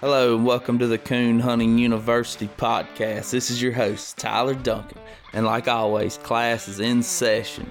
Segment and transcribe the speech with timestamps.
[0.00, 3.30] Hello, and welcome to the Coon Hunting University podcast.
[3.30, 4.98] This is your host, Tyler Duncan,
[5.32, 7.64] and like always, class is in session.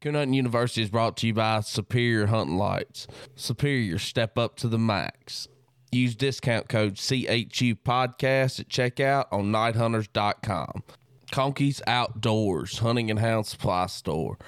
[0.00, 3.06] Coon Hunting University is brought to you by Superior Hunting Lights.
[3.36, 5.46] Superior, step up to the max.
[5.92, 10.84] Use discount code CHU podcast at checkout on nighthunters.com.
[11.30, 14.38] Conkey's Outdoors, hunting and hound supply store.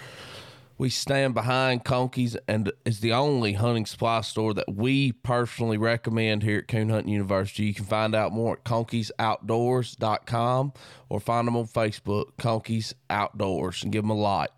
[0.78, 6.42] We stand behind Conkey's and is the only hunting supply store that we personally recommend
[6.42, 7.64] here at Coon Hunting University.
[7.64, 10.72] You can find out more at conkeys.outdoors.com
[11.08, 14.50] or find them on Facebook, Conkey's Outdoors, and give them a like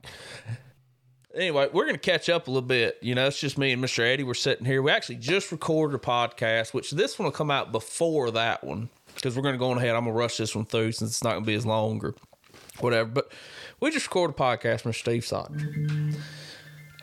[1.35, 2.99] anyway, we're going to catch up a little bit.
[3.03, 4.01] You know, it's just me and Mr.
[4.01, 4.23] Eddie.
[4.23, 4.83] We're sitting here.
[4.83, 8.91] We actually just recorded a podcast, which this one will come out before that one
[9.25, 9.97] because we're going to go on ahead.
[9.97, 11.99] I'm going to rush this one through since it's not going to be as long
[12.05, 12.15] or
[12.81, 13.09] whatever.
[13.09, 13.33] But
[13.81, 14.95] we just recorded a podcast, Mr.
[14.95, 15.65] Steve Sykes.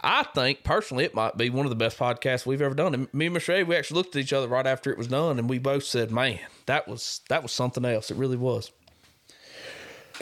[0.03, 2.93] I think personally it might be one of the best podcasts we've ever done.
[2.93, 3.37] And me and.
[3.37, 5.83] Eddie, we actually looked at each other right after it was done, and we both
[5.83, 8.11] said, "Man, that was that was something else.
[8.11, 8.71] It really was."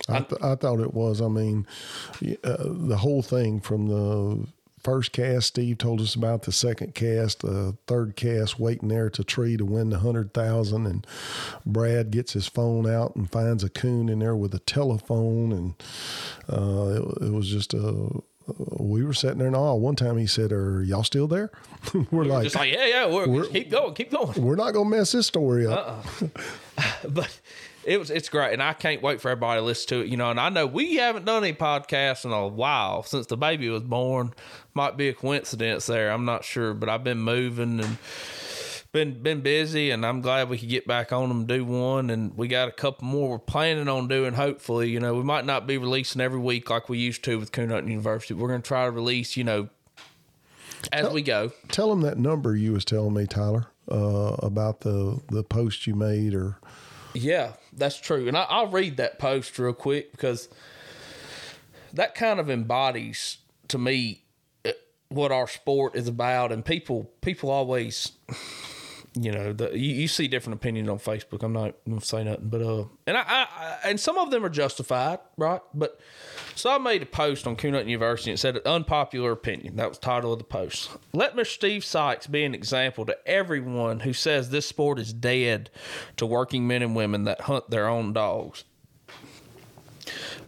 [0.07, 1.21] I, th- I thought it was.
[1.21, 1.67] I mean,
[2.45, 4.47] uh, the whole thing from the
[4.83, 9.23] first cast Steve told us about, the second cast, the third cast waiting there to
[9.23, 11.05] tree to win the hundred thousand, and
[11.65, 15.73] Brad gets his phone out and finds a coon in there with a telephone, and
[16.51, 18.21] uh, it, it, was just a.
[18.77, 19.75] We were sitting there in awe.
[19.75, 21.51] One time he said, "Are y'all still there?"
[22.11, 24.71] we're, we like, just like, "Yeah, yeah, we're, we're, keep going, keep going." We're not
[24.71, 26.05] gonna mess this story up.
[26.21, 26.27] Uh-uh.
[27.09, 27.39] but
[27.89, 30.07] it was it's great, and I can't wait for everybody to listen to it.
[30.07, 33.37] You know, and I know we haven't done any podcasts in a while since the
[33.37, 34.33] baby was born.
[34.79, 36.09] Might be a coincidence there.
[36.09, 37.97] I'm not sure, but I've been moving and
[38.93, 42.09] been been busy, and I'm glad we could get back on them do one.
[42.09, 44.35] And we got a couple more we're planning on doing.
[44.35, 47.51] Hopefully, you know, we might not be releasing every week like we used to with
[47.51, 48.33] Coon Hunting University.
[48.35, 49.67] We're going to try to release, you know,
[50.93, 51.51] as tell, we go.
[51.67, 55.93] Tell them that number you was telling me, Tyler, uh, about the the post you
[55.93, 56.57] made or
[57.13, 58.29] yeah, that's true.
[58.29, 60.47] And I, will read that post real quick because
[61.91, 64.23] that kind of embodies to me
[65.09, 66.51] what our sport is about.
[66.51, 68.11] And people, people always,
[69.19, 71.43] you know, the, you, you see different opinions on Facebook.
[71.43, 74.49] I'm not to say nothing, but, uh, and I, I, and some of them are
[74.49, 75.61] justified, right?
[75.73, 75.99] But,
[76.55, 79.77] so I made a post on Coon University and said an unpopular opinion.
[79.77, 80.91] That was title of the post.
[81.13, 81.47] Let Mr.
[81.47, 85.69] Steve Sykes be an example to everyone who says this sport is dead
[86.17, 88.65] to working men and women that hunt their own dogs.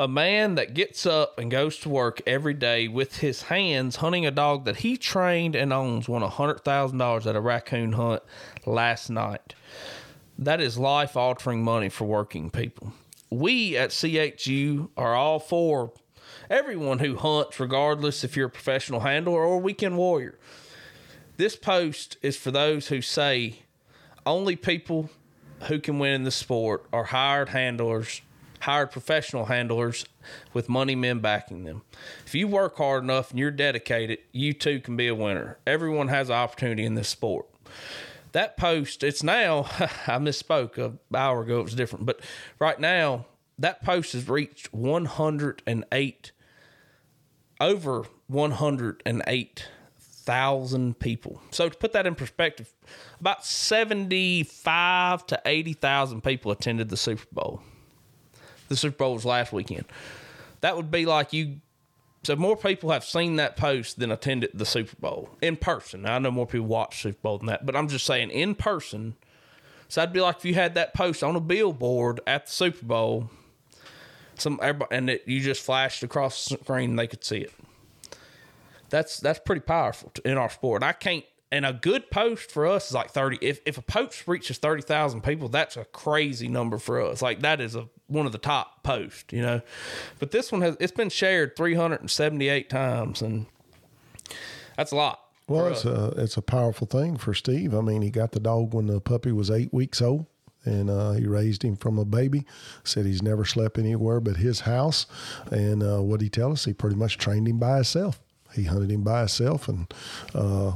[0.01, 4.25] A man that gets up and goes to work every day with his hands hunting
[4.25, 8.23] a dog that he trained and owns won $100,000 at a raccoon hunt
[8.66, 9.53] last night.
[10.39, 12.94] That is life altering money for working people.
[13.29, 15.94] We at CHU are all for
[16.50, 20.39] everyone who hunts, regardless if you're a professional handler or a weekend warrior.
[21.38, 23.59] This post is for those who say
[24.25, 25.12] only people
[25.68, 28.23] who can win in the sport are hired handlers,
[28.62, 30.06] hired professional handlers
[30.54, 31.82] with money men backing them.
[32.26, 35.58] If you work hard enough and you're dedicated, you too can be a winner.
[35.66, 37.48] Everyone has an opportunity in this sport.
[38.32, 39.64] That post, it's now,
[40.08, 42.22] I misspoke, a hour ago it was different, but
[42.60, 43.26] right now,
[43.60, 46.32] that post has reached 108
[47.60, 51.42] over 108,000 people.
[51.52, 52.74] So to put that in perspective,
[53.20, 57.62] about 75 to 80,000 people attended the Super Bowl.
[58.72, 59.84] The Super Bowl was last weekend.
[60.62, 61.59] That would be like you
[62.24, 66.04] so more people have seen that post than attended the Super Bowl in person.
[66.04, 68.56] Now, I know more people watch Super Bowl than that, but I'm just saying in
[68.56, 69.16] person.
[69.90, 72.86] So that'd be like if you had that post on a billboard at the Super
[72.86, 73.30] Bowl
[74.36, 74.58] some
[74.90, 77.52] and it, you just flashed across the screen, they could see it.
[78.90, 80.81] That's that's pretty powerful in our sport.
[80.81, 81.26] I can't.
[81.51, 83.38] And a good post for us is like thirty.
[83.41, 87.21] If if a post reaches thirty thousand people, that's a crazy number for us.
[87.21, 89.62] Like that is a one of the top posts, you know.
[90.19, 93.48] But this one has it's been shared three hundred and seventy eight times, and
[94.77, 95.19] that's a lot.
[95.48, 97.75] Well, it's a it's a powerful thing for Steve.
[97.75, 100.27] I mean, he got the dog when the puppy was eight weeks old
[100.65, 102.45] and uh, he raised him from a baby.
[102.83, 105.06] Said he's never slept anywhere but his house,
[105.50, 108.21] and uh, what he tell us, he pretty much trained him by himself.
[108.53, 109.94] He hunted him by himself, and
[110.33, 110.74] uh,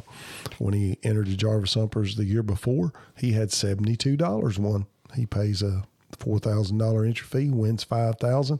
[0.60, 4.86] when he entered the Jarvis Humpers the year before, he had seventy two dollars won.
[5.16, 5.84] He pays a
[6.18, 8.60] four thousand dollar entry fee, wins five thousand,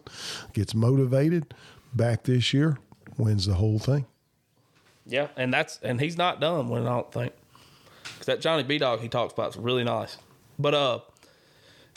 [0.54, 1.54] gets motivated.
[1.94, 2.78] Back this year,
[3.18, 4.06] wins the whole thing.
[5.06, 7.34] Yeah, and that's and he's not done when I don't think.
[8.18, 10.18] Cause that Johnny B dog he talks about is really nice.
[10.60, 11.00] But uh,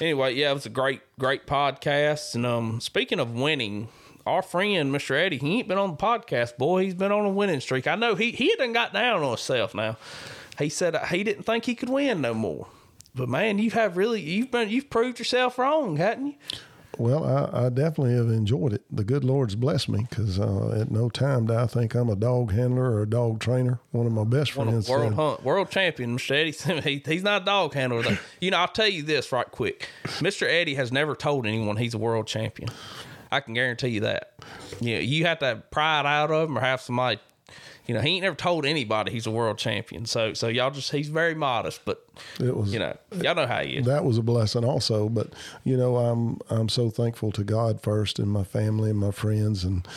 [0.01, 2.35] anyway, yeah, it was a great, great podcast.
[2.35, 3.89] And um, speaking of winning,
[4.27, 5.19] our friend Mr.
[5.19, 6.85] Eddie, he ain't been on the podcast, boy.
[6.85, 7.87] He's been on a winning streak.
[7.87, 9.97] I know he he done got down on himself now.
[10.59, 12.67] He said he didn't think he could win no more.
[13.15, 16.35] But man, you have really you've been you've proved yourself wrong, hadn't you?
[16.99, 18.83] Well, I, I definitely have enjoyed it.
[18.91, 22.17] The good Lord's blessed me because uh, at no time do I think I'm a
[22.17, 23.79] dog handler or a dog trainer.
[23.93, 26.33] One of my best One friends world said, hunt, world champion, Mr.
[26.33, 26.49] Eddie.
[26.89, 28.03] He, he's not a dog handler.
[28.03, 28.19] though.
[28.41, 29.89] you know, I'll tell you this right quick.
[30.05, 30.49] Mr.
[30.49, 32.69] Eddie has never told anyone he's a world champion.
[33.31, 34.35] I can guarantee you that.
[34.81, 37.19] You know, you have to have pride out of him or have somebody.
[37.87, 40.05] You know, he ain't never told anybody he's a world champion.
[40.05, 42.07] So, so y'all just he's very modest, but
[42.39, 43.87] it was you know, y'all know how he is.
[43.87, 45.09] that was a blessing also.
[45.09, 45.33] But
[45.65, 49.65] you know, I'm I'm so thankful to God first and my family and my friends
[49.65, 49.89] and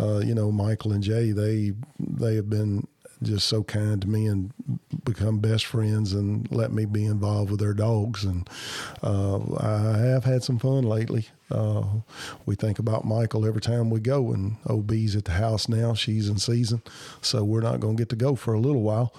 [0.00, 1.32] uh, you know Michael and Jay.
[1.32, 2.86] They they have been
[3.22, 4.52] just so kind to me and
[5.04, 8.24] become best friends and let me be involved with their dogs.
[8.24, 8.48] And
[9.02, 11.28] uh, I have had some fun lately.
[11.50, 11.84] Uh,
[12.46, 15.94] we think about Michael every time we go, and OB's at the house now.
[15.94, 16.82] She's in season,
[17.20, 19.12] so we're not going to get to go for a little while.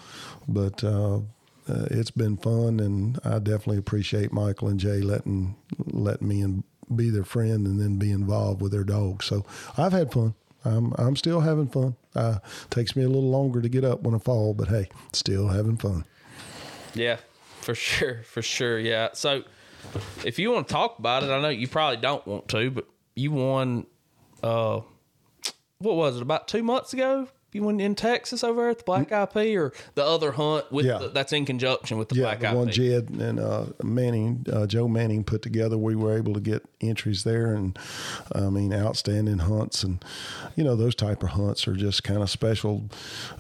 [0.48, 5.56] But uh, uh, it's been fun, and I definitely appreciate Michael and Jay letting
[5.86, 6.64] letting me and
[6.96, 9.26] be their friend, and then be involved with their dogs.
[9.26, 9.46] So
[9.78, 10.34] I've had fun.
[10.66, 11.96] I'm I'm still having fun.
[12.16, 15.48] Uh, takes me a little longer to get up when I fall, but hey, still
[15.48, 16.06] having fun.
[16.94, 17.18] Yeah,
[17.62, 18.80] for sure, for sure.
[18.80, 19.10] Yeah.
[19.14, 19.44] So,
[20.26, 22.88] if you want to talk about it, I know you probably don't want to, but
[23.16, 23.86] you won.
[24.44, 24.82] Uh,
[25.80, 26.22] what was it?
[26.22, 30.04] About two months ago, you won in Texas over at the Black IP, or the
[30.04, 30.98] other hunt with Yeah.
[31.00, 32.56] the, that's in conjunction with the Yeah, Black the IP.
[32.56, 35.78] one Jed and uh, Manning, uh, Joe Manning put together.
[35.78, 37.78] We were able to get entries there, and
[38.34, 40.04] I mean, outstanding hunts, and
[40.56, 42.90] you know those type of hunts are just kind of special.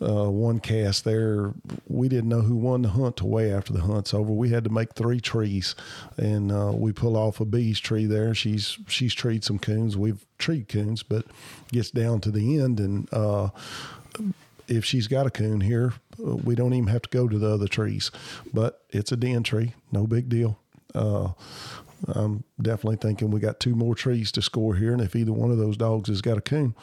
[0.01, 1.53] Uh, one cast there,
[1.87, 4.31] we didn't know who won the hunt till way after the hunt's over.
[4.31, 5.75] We had to make three trees,
[6.17, 8.33] and uh, we pull off a bee's tree there.
[8.35, 9.95] She's she's treed some coons.
[9.97, 11.25] We've treed coons, but
[11.71, 13.07] gets down to the end and.
[14.71, 17.53] If she's got a coon here, uh, we don't even have to go to the
[17.53, 18.09] other trees.
[18.53, 20.57] But it's a den tree, no big deal.
[20.95, 21.29] Uh,
[22.07, 25.51] I'm definitely thinking we got two more trees to score here, and if either one
[25.51, 26.75] of those dogs has got a coon,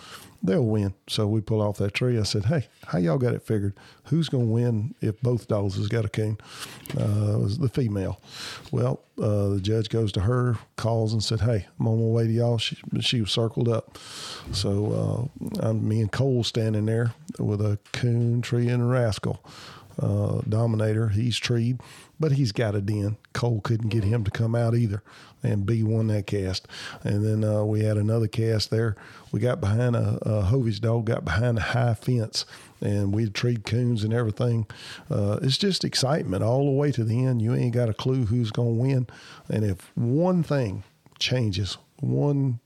[0.43, 0.94] they'll win.
[1.09, 2.19] So we pull off that tree.
[2.19, 3.75] I said, "Hey, how y'all got it figured?
[4.05, 6.38] Who's going to win if both dogs has got a coon?"
[6.97, 8.20] Uh, it was the female.
[8.70, 12.26] Well, uh, the judge goes to her, calls and said, "Hey, I'm on my way
[12.26, 13.99] to y'all." She she was circled up.
[14.53, 19.44] So uh, I'm me and Cole standing there with a coon, tree, and a rascal.
[20.00, 21.81] Uh, Dominator, he's treed,
[22.21, 23.17] but he's got a den.
[23.33, 25.03] Cole couldn't get him to come out either,
[25.43, 26.69] and B won that cast.
[27.03, 28.97] And then uh, we had another cast there.
[29.33, 32.45] We got behind a, a Hovey's dog, got behind a high fence,
[32.81, 34.67] and we treed coons and everything.
[35.11, 37.43] Uh, it's just excitement all the way to the end.
[37.43, 39.06] You ain't got a clue who's going to win,
[39.49, 40.85] and if one thing
[41.19, 42.61] changes, one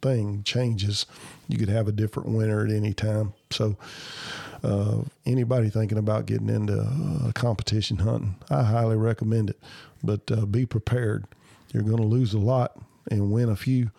[0.00, 1.06] thing changes,
[1.48, 3.32] you could have a different winner at any time.
[3.50, 3.76] So,
[4.64, 9.60] uh, anybody thinking about getting into uh, competition hunting, I highly recommend it.
[10.02, 11.26] But uh, be prepared.
[11.72, 12.78] You're going to lose a lot
[13.10, 13.90] and win a few.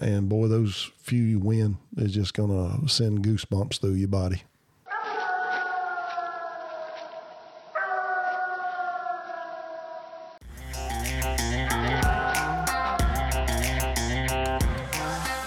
[0.00, 4.42] And boy, those few you win is just going to send goosebumps through your body.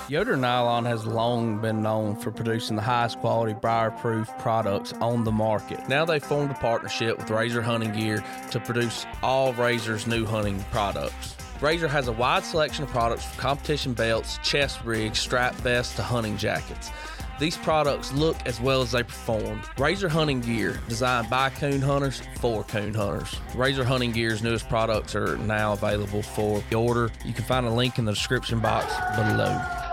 [0.08, 5.32] Yoder Nylon has long been known for producing the highest quality briar-proof products on the
[5.32, 5.90] market.
[5.90, 10.64] Now they've formed a partnership with Razor Hunting Gear to produce all Razor's new hunting
[10.70, 11.36] products.
[11.60, 16.04] Razor has a wide selection of products from competition belts, chest rigs, strap vests to
[16.04, 16.92] hunting jackets.
[17.40, 19.64] These products look as well as they perform.
[19.80, 23.36] Razor Hunting Gear, designed by coon hunters for coon hunters.
[23.56, 27.12] Razor Hunting Gear's newest products are now available for order.
[27.26, 29.85] You can find a link in the description box below.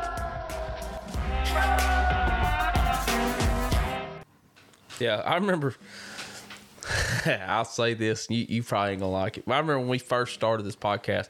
[5.02, 5.74] Yeah, I remember.
[7.26, 9.44] I'll say this, you, you probably ain't gonna like it.
[9.46, 11.28] But I remember when we first started this podcast,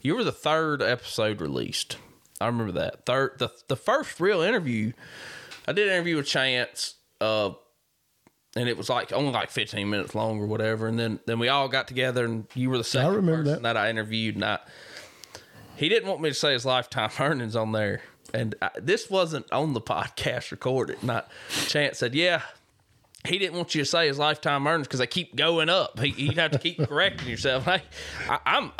[0.00, 1.98] you were the third episode released.
[2.40, 4.92] I remember that third, the the first real interview.
[5.68, 7.50] I did an interview with Chance, uh,
[8.56, 10.86] and it was like only like fifteen minutes long or whatever.
[10.86, 13.74] And then then we all got together, and you were the second remember person that.
[13.74, 13.76] that.
[13.76, 14.36] I interviewed.
[14.36, 14.58] And I,
[15.76, 18.00] he didn't want me to say his lifetime earnings on there,
[18.32, 21.02] and I, this wasn't on the podcast recorded.
[21.02, 21.30] Not
[21.68, 22.42] Chance said, "Yeah,
[23.26, 25.98] he didn't want you to say his lifetime earnings because they keep going up.
[25.98, 27.64] He, you'd have to keep correcting yourself.
[27.64, 27.82] Hey,
[28.28, 28.72] I, I'm,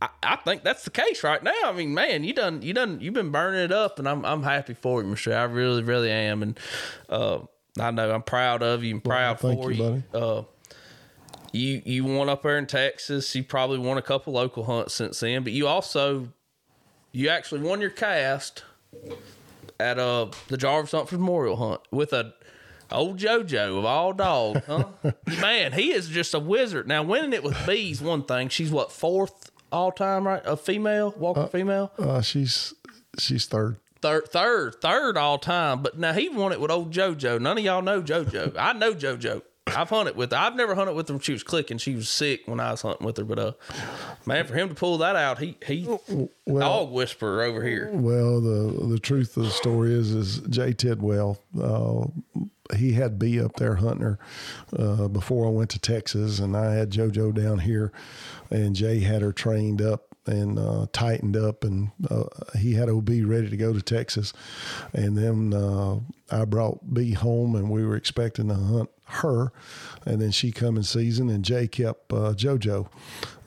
[0.00, 1.52] I, I think that's the case right now.
[1.64, 4.42] I mean, man, you done, you done, you've been burning it up, and I'm, I'm
[4.42, 5.34] happy for you, Mister.
[5.34, 6.58] I really, really am, and
[7.08, 7.40] uh,
[7.78, 8.94] I know I'm proud of you.
[8.94, 10.18] and proud thank for you, you.
[10.18, 10.42] Uh,
[11.52, 13.34] you, you won up there in Texas.
[13.34, 16.28] You probably won a couple local hunts since then, but you also,
[17.12, 18.64] you actually won your cast
[19.80, 22.32] at uh the Jarvis Huntford Memorial Hunt with a
[22.90, 24.84] old JoJo of all dogs, huh?
[25.40, 26.86] Man, he is just a wizard.
[26.86, 28.48] Now winning it with bees, one thing.
[28.48, 30.42] She's what fourth all time, right?
[30.44, 31.92] A female walking female.
[31.98, 32.74] Uh, she's
[33.18, 33.76] she's third.
[34.00, 35.82] Third, third, third all time.
[35.82, 37.40] But now he won it with old JoJo.
[37.40, 38.54] None of y'all know JoJo.
[38.58, 39.42] I know JoJo.
[39.66, 40.36] I've hunted with her.
[40.36, 41.78] I've never hunted with her when she was clicking.
[41.78, 43.24] She was sick when I was hunting with her.
[43.24, 43.52] But uh,
[44.26, 45.84] man, for him to pull that out, he he
[46.46, 47.90] dog whisperer over here.
[47.92, 51.38] Well, the the truth of the story is is Jay Tidwell.
[51.58, 52.06] Uh,
[52.76, 54.18] he had B up there hunting her
[54.76, 57.92] uh, before I went to Texas, and I had JoJo down here,
[58.50, 62.24] and Jay had her trained up and uh, tightened up, and uh,
[62.58, 64.32] he had OB ready to go to Texas,
[64.92, 65.98] and then uh,
[66.30, 69.52] I brought B home, and we were expecting to hunt her,
[70.06, 72.88] and then she come in season, and Jay kept uh, JoJo.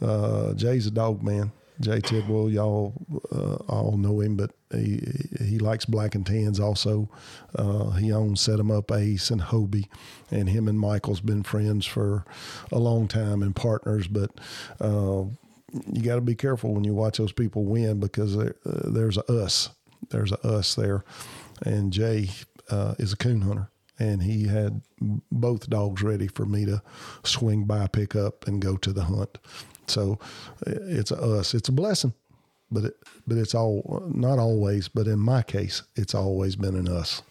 [0.02, 1.52] Uh, Jay's a dog man.
[1.80, 2.94] Jay Tidwell, y'all
[3.32, 5.00] uh, all know him, but he
[5.40, 7.08] he likes black and tans also.
[7.56, 9.88] Uh, he owns Set 'em Up Ace and Hobie,
[10.32, 12.26] and him and Michael's been friends for
[12.72, 14.08] a long time and partners.
[14.08, 14.32] But
[14.82, 15.26] uh,
[15.92, 19.18] you got to be careful when you watch those people win because there, uh, there's
[19.18, 19.70] a us,
[20.10, 21.04] there's a us there,
[21.64, 22.30] and Jay
[22.72, 23.70] uh, is a coon hunter.
[24.00, 24.82] And he had
[25.32, 26.82] both dogs ready for me to
[27.24, 29.40] swing by, pick up, and go to the hunt.
[29.88, 30.20] So
[30.66, 31.54] it's a us.
[31.54, 32.14] It's a blessing,
[32.70, 34.88] but it, but it's all not always.
[34.88, 37.24] But in my case, it's always been an us.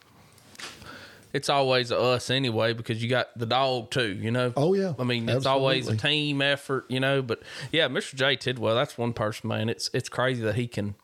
[1.33, 4.15] It's always a us anyway because you got the dog too.
[4.15, 4.53] You know.
[4.57, 4.95] Oh yeah.
[4.99, 6.87] I mean, it's always a team effort.
[6.89, 7.21] You know.
[7.21, 8.15] But yeah, Mr.
[8.15, 9.69] Jay Tidwell, that's one person, man.
[9.69, 10.95] It's it's crazy that he can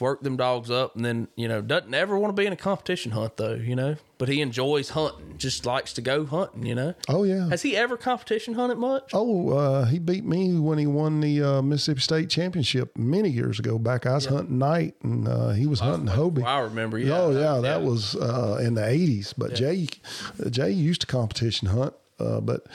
[0.00, 2.56] work them dogs up and then you know doesn't ever want to be in a
[2.56, 6.74] competition hunt though you know but he enjoys hunting just likes to go hunting you
[6.74, 7.48] know Oh yeah.
[7.48, 11.42] has he ever competition hunted much Oh, uh, he beat me when he won the
[11.42, 13.78] uh, Mississippi State Championship many years ago.
[13.78, 16.44] Back, I was hunting night, and uh, he was hunting Hobie.
[16.44, 19.34] i remember yeah oh yeah, that was uh, in the '80s.
[19.36, 19.86] But Jay,
[20.50, 22.66] Jay used to competition hunt, uh, but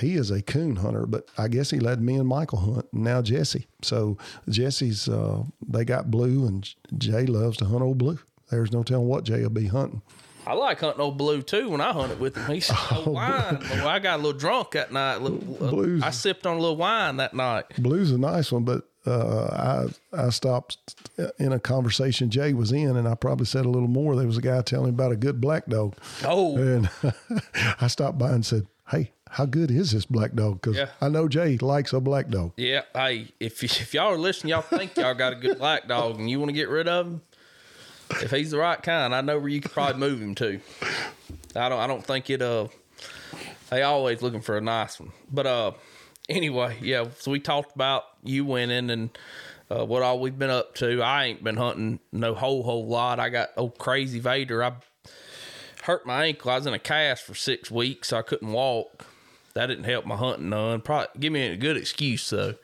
[0.00, 1.06] he is a coon hunter.
[1.06, 2.86] But I guess he led me and Michael hunt.
[2.92, 3.66] And now Jesse.
[3.82, 4.16] So
[4.48, 8.18] Jesse's uh, they got blue, and Jay loves to hunt old blue.
[8.50, 10.02] There's no telling what Jay will be hunting.
[10.46, 11.70] I like hunting old blue too.
[11.70, 14.92] When I hunted with him, he said, oh, "Wine." I got a little drunk that
[14.92, 15.16] night.
[15.16, 16.02] Uh, Blues.
[16.02, 17.64] I sipped on a little wine that night.
[17.78, 20.94] Blue's a nice one, but uh, I I stopped
[21.40, 24.14] in a conversation Jay was in, and I probably said a little more.
[24.14, 26.88] There was a guy telling me about a good black dog, Oh, and
[27.80, 30.88] I stopped by and said, "Hey, how good is this black dog?" Because Yeah.
[31.00, 32.52] I know Jay likes a black dog.
[32.56, 32.82] yeah.
[32.94, 36.28] Hey, if if y'all are listening, y'all think y'all got a good black dog, and
[36.30, 37.22] you want to get rid of him.
[38.22, 40.60] If he's the right kind, I know where you could probably move him to.
[41.56, 41.80] I don't.
[41.80, 42.40] I don't think it.
[42.40, 42.68] Uh,
[43.70, 45.10] they always looking for a nice one.
[45.30, 45.72] But uh,
[46.28, 47.06] anyway, yeah.
[47.18, 49.18] So we talked about you winning and
[49.70, 51.02] uh, what all we've been up to.
[51.02, 53.18] I ain't been hunting no whole whole lot.
[53.18, 54.62] I got old crazy Vader.
[54.62, 54.74] I
[55.86, 56.50] hurt my ankle.
[56.50, 58.08] I was in a cast for six weeks.
[58.08, 59.06] So I couldn't walk.
[59.54, 60.82] That didn't help my hunting none.
[60.82, 62.54] Probably give me a good excuse though.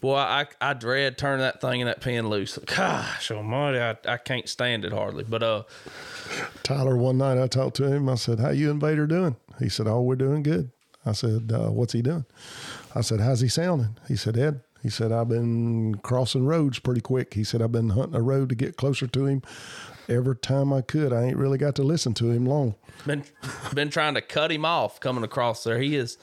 [0.00, 2.58] Boy, I I dread turning that thing in that pen loose.
[2.58, 5.24] Gosh, almighty, I, I can't stand it hardly.
[5.24, 5.62] But uh,
[6.62, 8.08] Tyler, one night I talked to him.
[8.08, 10.72] I said, "How you and Vader doing?" He said, "Oh, we're doing good."
[11.04, 12.24] I said, uh, "What's he doing?"
[12.94, 17.00] I said, "How's he sounding?" He said, "Ed." He said, "I've been crossing roads pretty
[17.00, 19.42] quick." He said, "I've been hunting a road to get closer to him
[20.08, 21.12] every time I could.
[21.12, 22.74] I ain't really got to listen to him long."
[23.06, 23.24] been
[23.74, 25.80] been trying to cut him off coming across there.
[25.80, 26.18] He is.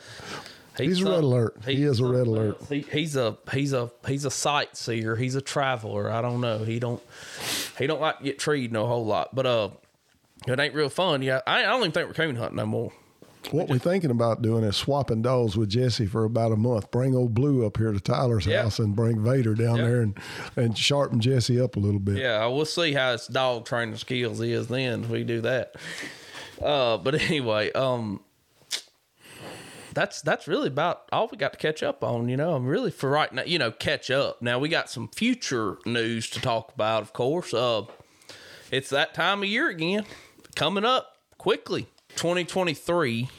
[0.78, 1.58] He's a red alert.
[1.66, 2.58] He is a red alert.
[2.70, 5.16] He, he's a he's a he's a sightseer.
[5.18, 6.10] He's a traveler.
[6.10, 6.60] I don't know.
[6.60, 7.02] He don't
[7.78, 9.36] he don't like to get treed no whole lot.
[9.36, 9.70] But uh,
[10.48, 11.22] it ain't real fun.
[11.22, 12.94] Yeah, I, I don't even think we're coon hunting no more.
[13.52, 16.92] What we're thinking about doing is swapping dogs with Jesse for about a month.
[16.92, 18.64] Bring old Blue up here to Tyler's Yeah.
[18.64, 19.84] house and bring Vader down Yeah.
[19.86, 20.20] there and,
[20.56, 22.18] and sharpen Jesse up a little bit.
[22.18, 25.76] Yeah, we'll see how his dog training skills is then if we do that.
[26.62, 28.20] Uh, but anyway, um,
[29.94, 32.30] that's that's really about all we got to catch up on.
[32.30, 33.44] You know, I'm really for right now.
[33.44, 34.42] You know, catch up.
[34.42, 37.02] Now we got some future news to talk about.
[37.02, 37.84] Of course, uh,
[38.70, 40.06] it's that time of year again,
[40.56, 41.88] coming up quickly.
[42.16, 43.30] 2023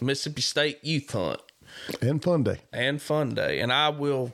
[0.00, 1.40] Mississippi State Youth Hunt
[2.00, 2.58] And Fun Day.
[2.72, 3.60] and fun day.
[3.60, 4.32] And I will,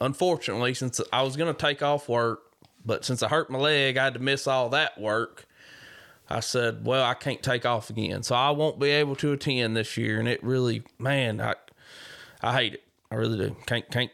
[0.00, 2.40] unfortunately, since I was going to take off work,
[2.84, 5.46] but since I hurt my leg, I had to miss all that work.
[6.28, 8.22] I said, well, I can't take off again.
[8.22, 10.18] So I won't be able to attend this year.
[10.18, 11.54] And it really, man, I,
[12.40, 12.82] I hate it.
[13.10, 13.56] I really do.
[13.66, 14.10] Can't, can't,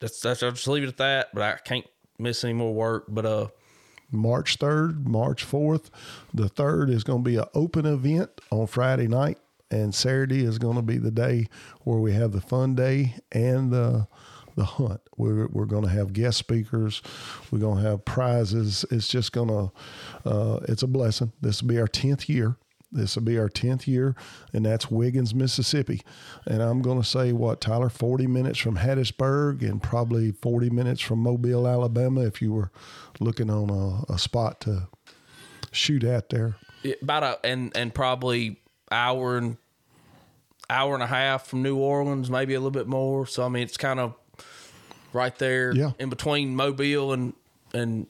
[0.00, 1.86] that's, that's, I'll just leave it at that, but I can't
[2.18, 3.04] miss any more work.
[3.08, 3.46] But, uh,
[4.12, 5.90] March 3rd, March 4th.
[6.32, 9.38] The 3rd is going to be an open event on Friday night,
[9.70, 11.48] and Saturday is going to be the day
[11.82, 14.06] where we have the fun day and the
[14.54, 15.00] the hunt.
[15.16, 17.02] We're, we're going to have guest speakers.
[17.50, 18.84] We're going to have prizes.
[18.90, 21.32] It's just going to, uh, it's a blessing.
[21.40, 22.56] This will be our 10th year.
[22.92, 24.14] This will be our 10th year,
[24.52, 26.02] and that's Wiggins, Mississippi.
[26.46, 31.00] And I'm going to say, what, Tyler, 40 minutes from Hattiesburg and probably 40 minutes
[31.00, 32.70] from Mobile, Alabama, if you were
[33.18, 34.88] looking on a, a spot to
[35.70, 36.56] shoot at there.
[37.00, 39.56] About a, and, and probably hour and
[40.68, 43.26] hour and a half from New Orleans, maybe a little bit more.
[43.26, 44.14] So, I mean, it's kind of
[45.14, 45.92] right there Yeah.
[45.98, 47.32] in between Mobile and,
[47.72, 48.06] and,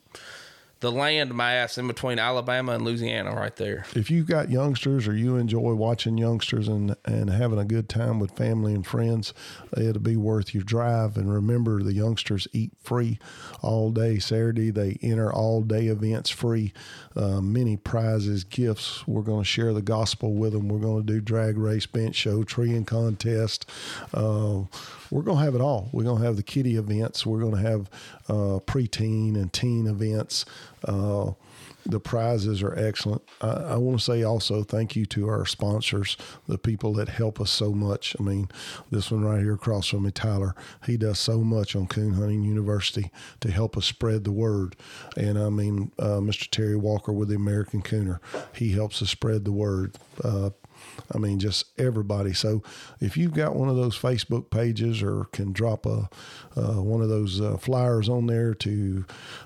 [0.82, 3.86] the land mass in between Alabama and Louisiana, right there.
[3.94, 8.18] if you've got youngsters or you enjoy watching youngsters and, and having a good time
[8.18, 9.32] with family and friends,
[9.76, 11.16] it'll be worth your drive.
[11.16, 13.20] And remember, the youngsters eat free
[13.62, 14.70] all day Saturday.
[14.70, 16.72] They enter all day events free.
[17.14, 19.06] Uh, many prizes, gifts.
[19.06, 20.68] We're going to share the gospel with them.
[20.68, 23.70] We're going to do drag race, bench show, treeing contest.
[24.12, 24.64] Uh,
[25.12, 25.90] we're going to have it all.
[25.92, 27.26] We're going to have the kiddie events.
[27.26, 27.90] We're going to have
[28.28, 30.46] uh, preteen and teen events.
[30.82, 31.32] Uh,
[31.84, 33.22] the prizes are excellent.
[33.42, 36.16] I, I want to say also thank you to our sponsors,
[36.48, 38.16] the people that help us so much.
[38.18, 38.48] I mean,
[38.90, 40.54] this one right here across from me, Tyler,
[40.86, 44.76] he does so much on Coon Hunting University to help us spread the word.
[45.14, 46.48] And I mean, uh, Mr.
[46.48, 48.18] Terry Walker with the American Cooner,
[48.54, 49.96] he helps us spread the word.
[50.24, 50.50] Uh,
[51.14, 52.32] I mean, just everybody.
[52.32, 52.62] So
[53.00, 56.08] if you've got one of those Facebook pages or can drop a
[56.56, 59.04] uh, one of those uh, flyers on there to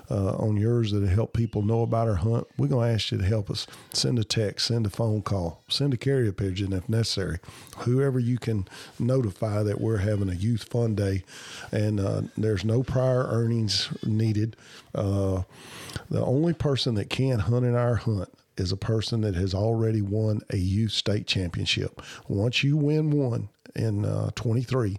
[0.09, 3.25] uh, on yours that help people know about our hunt, we're gonna ask you to
[3.25, 3.67] help us.
[3.93, 7.39] Send a text, send a phone call, send a carrier pigeon if necessary.
[7.79, 8.67] Whoever you can
[8.99, 11.23] notify that we're having a youth fun day,
[11.71, 14.55] and uh, there's no prior earnings needed.
[14.93, 15.43] Uh,
[16.09, 20.01] the only person that can hunt in our hunt is a person that has already
[20.01, 22.01] won a youth state championship.
[22.27, 24.97] Once you win one in uh, 23,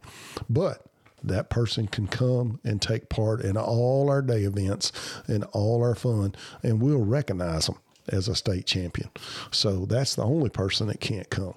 [0.49, 0.85] but
[1.23, 4.93] that person can come and take part in all our day events
[5.27, 7.79] and all our fun, and we'll recognize them
[8.09, 9.11] as a state champion.
[9.51, 11.55] So that's the only person that can't come.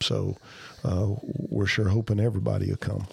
[0.00, 0.36] So
[0.84, 3.06] uh, we're sure hoping everybody will come.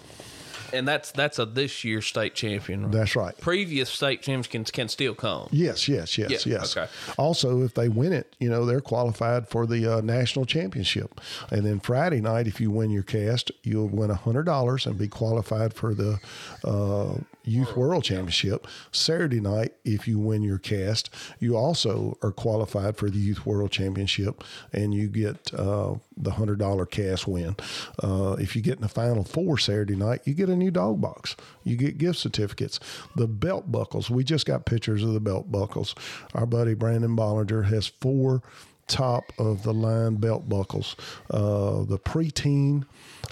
[0.72, 2.84] And that's that's a this year state champion.
[2.84, 2.92] Right?
[2.92, 3.38] That's right.
[3.40, 5.48] Previous state champions can still come.
[5.50, 6.76] Yes, yes, yes, Yeah, yes.
[6.76, 6.90] okay.
[7.18, 11.20] Also, if they win it, you know, they're qualified for the uh, national championship.
[11.50, 15.74] And then Friday night, if you win your cast, you'll win $100 and be qualified
[15.74, 16.18] for the
[16.64, 18.66] uh, Youth World Championship.
[18.92, 23.70] Saturday night, if you win your cast, you also are qualified for the Youth World
[23.70, 27.56] Championship and you get uh, the $100 cast win.
[28.02, 31.00] Uh, if you get in the final four Saturday night, you get a new dog
[31.00, 31.34] box.
[31.64, 32.78] You get gift certificates.
[33.16, 35.94] The belt buckles, we just got pictures of the belt buckles.
[36.34, 38.42] Our buddy Brandon Bollinger has four
[38.86, 40.96] top of the line belt buckles.
[41.30, 42.84] Uh, the preteen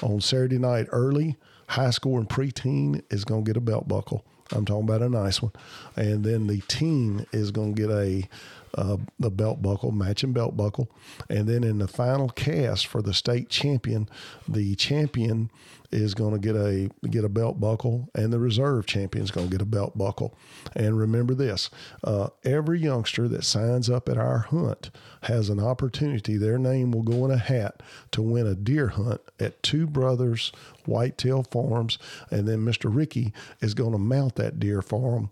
[0.02, 1.36] on Saturday night early,
[1.68, 4.24] high school and preteen is going to get a belt buckle.
[4.52, 5.52] I'm talking about a nice one.
[5.96, 8.28] And then the teen is going to get a
[8.74, 10.90] uh, the belt buckle, matching belt buckle.
[11.28, 14.08] And then in the final cast for the state champion,
[14.46, 15.50] the champion
[15.90, 19.46] is going to get a get a belt buckle, and the reserve champion is going
[19.46, 20.36] to get a belt buckle.
[20.76, 21.70] And remember this:
[22.04, 24.90] uh, every youngster that signs up at our hunt
[25.22, 26.36] has an opportunity.
[26.36, 30.52] Their name will go in a hat to win a deer hunt at Two Brothers
[30.84, 31.98] Whitetail Farms,
[32.30, 32.94] and then Mr.
[32.94, 35.30] Ricky is going to mount that deer for them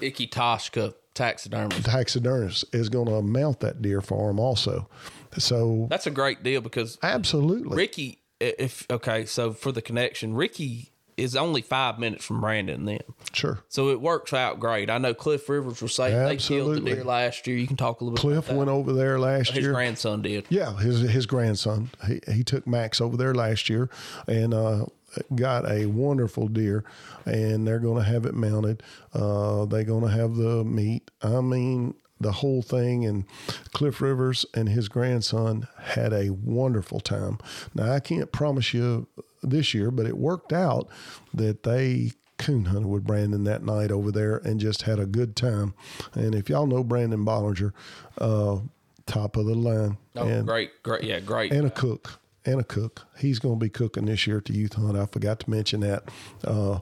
[0.00, 1.74] Icky Toshka taxidermy.
[1.82, 4.88] taxidermist is going to mount that deer for him also.
[5.36, 10.90] So That's a great deal because absolutely, Ricky, if okay, so for the connection, Ricky
[11.18, 13.14] is only five minutes from Brandon and them.
[13.32, 13.58] sure.
[13.68, 14.88] So it works out great.
[14.88, 17.56] I know Cliff Rivers was saying they killed the deer last year.
[17.56, 18.56] You can talk a little bit Cliff about that.
[18.56, 19.72] went over there last His year.
[19.72, 20.46] grandson did.
[20.48, 21.90] Yeah, his his grandson.
[22.06, 23.90] He he took Max over there last year
[24.28, 24.86] and uh,
[25.34, 26.84] got a wonderful deer,
[27.24, 28.82] and they're going to have it mounted.
[29.12, 31.10] Uh, they're going to have the meat.
[31.22, 31.94] I mean.
[32.20, 33.26] The whole thing, and
[33.72, 37.38] Cliff Rivers and his grandson had a wonderful time.
[37.76, 39.06] Now, I can't promise you
[39.40, 40.88] this year, but it worked out
[41.32, 45.36] that they coon hunted with Brandon that night over there and just had a good
[45.36, 45.74] time.
[46.14, 47.72] And if y'all know Brandon Bollinger,
[48.20, 48.62] uh,
[49.06, 51.52] top of the line, Oh, and great, great, yeah, great.
[51.52, 52.18] and a cook
[52.48, 53.06] and a cook.
[53.18, 54.96] He's going to be cooking this year at the youth hunt.
[54.96, 56.04] I forgot to mention that.
[56.42, 56.80] Uh,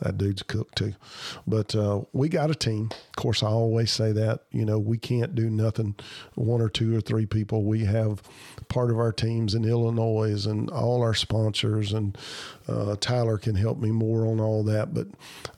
[0.00, 0.94] that dude's a cook too.
[1.46, 2.90] But uh, we got a team.
[2.92, 4.44] Of course, I always say that.
[4.52, 5.96] You know, we can't do nothing.
[6.34, 7.64] One or two or three people.
[7.64, 8.22] We have
[8.68, 11.92] part of our teams in Illinois and all our sponsors.
[11.92, 12.16] And
[12.68, 14.94] uh, Tyler can help me more on all that.
[14.94, 15.08] But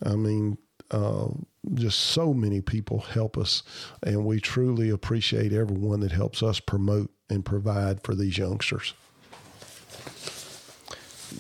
[0.03, 0.59] I mean.
[0.90, 1.29] Uh,
[1.75, 3.62] just so many people help us,
[4.03, 8.92] and we truly appreciate everyone that helps us promote and provide for these youngsters.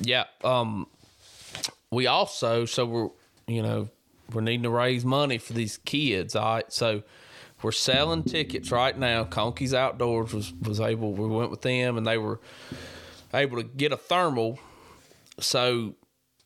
[0.00, 0.24] Yeah.
[0.44, 0.86] Um,
[1.90, 3.08] we also so we're
[3.46, 3.88] you know
[4.32, 6.36] we're needing to raise money for these kids.
[6.36, 7.02] All right, so
[7.62, 9.24] we're selling tickets right now.
[9.24, 11.12] Conkey's Outdoors was was able.
[11.12, 12.40] We went with them, and they were
[13.34, 14.58] able to get a thermal.
[15.40, 15.94] So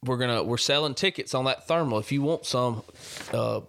[0.05, 1.99] we're gonna we're selling tickets on that thermal.
[1.99, 2.83] If you want some,
[3.33, 3.61] uh,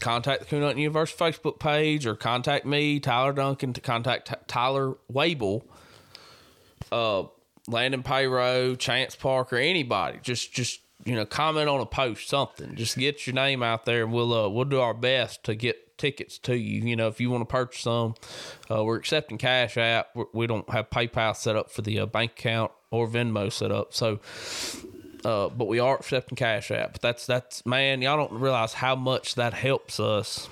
[0.00, 4.34] contact the Coon Hunting Universe Facebook page or contact me, Tyler Duncan, to contact T-
[4.46, 5.62] Tyler Wable,
[6.90, 7.24] uh,
[7.68, 10.18] Landon Payrow, Chance Parker, anybody.
[10.22, 12.74] Just just you know comment on a post, something.
[12.76, 15.98] Just get your name out there, and we'll uh, we'll do our best to get
[15.98, 16.82] tickets to you.
[16.82, 18.14] You know, if you want to purchase some,
[18.70, 20.08] uh, we're accepting Cash App.
[20.14, 23.50] We're, we do not have PayPal set up for the uh, bank account or Venmo
[23.50, 23.94] set up.
[23.94, 24.20] So
[25.24, 26.92] uh, but we are accepting Cash App.
[26.92, 30.48] But that's that's man, y'all don't realize how much that helps us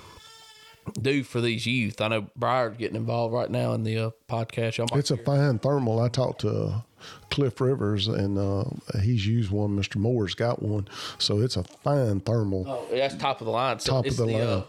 [0.99, 2.01] do for these youth.
[2.01, 4.77] I know Briar's getting involved right now in the uh, podcast.
[4.77, 5.99] Y'all it's a fine thermal.
[5.99, 6.83] I talked to
[7.29, 8.63] Cliff Rivers, and uh,
[9.01, 9.77] he's used one.
[9.77, 9.97] Mr.
[9.97, 10.87] Moore's got one,
[11.17, 12.65] so it's a fine thermal.
[12.67, 13.79] Oh, that's top of the line.
[13.79, 14.41] So top of the, the line.
[14.41, 14.63] Uh,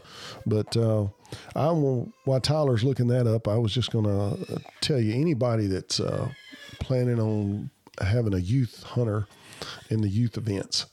[0.47, 1.07] but uh,
[1.55, 2.13] I will.
[2.25, 6.31] While Tyler's looking that up, I was just going to tell you anybody that's uh,
[6.81, 7.71] planning on
[8.01, 9.27] having a youth hunter
[9.91, 10.87] in the youth events,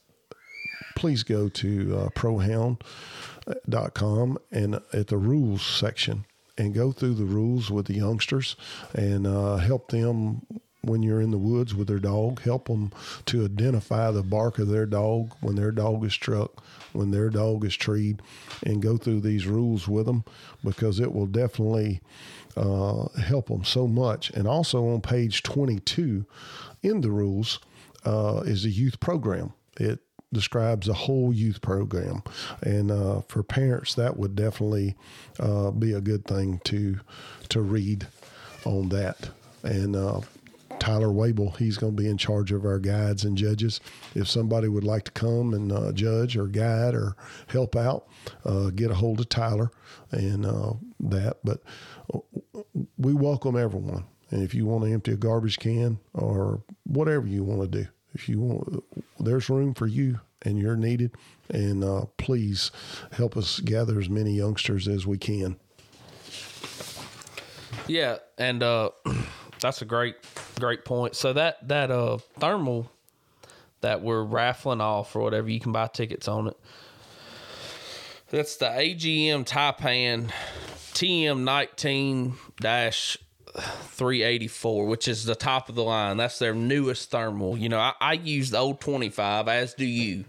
[0.96, 2.78] please go to uh, prohound.com
[4.52, 6.26] and at the rules section
[6.58, 8.56] and go through the rules with the youngsters
[8.94, 10.46] and uh, help them
[10.84, 12.42] when you're in the woods with their dog.
[12.42, 12.92] Help them
[13.26, 16.64] to identify the bark of their dog when their dog is struck,
[16.94, 18.22] when their dog is treed,
[18.64, 20.24] and go through these rules with them
[20.64, 22.02] because it will definitely
[22.58, 24.32] uh, help them so much.
[24.32, 26.26] And also on page 22
[26.84, 27.60] in the rules,
[28.06, 29.54] uh, is a youth program.
[29.80, 30.00] It
[30.34, 32.24] describes a whole youth program,
[32.62, 34.96] and uh, for parents, that would definitely
[35.40, 37.00] uh, be a good thing to
[37.50, 38.08] to read
[38.66, 39.30] on that.
[39.64, 40.22] And uh,
[40.82, 43.80] Tyler Wable, he's going to be in charge of our guides and judges.
[44.16, 47.16] If somebody would like to come and uh, judge or guide or
[47.50, 48.08] help out,
[48.46, 49.70] uh, get a hold of Tyler
[50.10, 51.38] and uh, that.
[51.44, 51.62] But
[52.98, 54.06] we welcome everyone.
[54.32, 57.88] And if you want to empty a garbage can or whatever you want to do,
[58.16, 58.84] if you want,
[59.20, 61.12] there's room for you and you're needed.
[61.52, 62.72] And uh, please
[63.12, 65.58] help us gather as many youngsters as we can.
[67.88, 68.90] Yeah, and uh,
[69.62, 70.16] that's a great,
[70.60, 71.16] great point.
[71.16, 72.92] So that that uh, thermal
[73.82, 76.58] that we're raffling off or whatever, you can buy tickets on it.
[78.30, 80.32] That's the AGM Taipan
[80.94, 83.18] TM nineteen dash
[83.54, 86.18] 384, which is the top of the line.
[86.18, 87.58] That's their newest thermal.
[87.58, 90.24] You know, I, I use the old 25, as do you,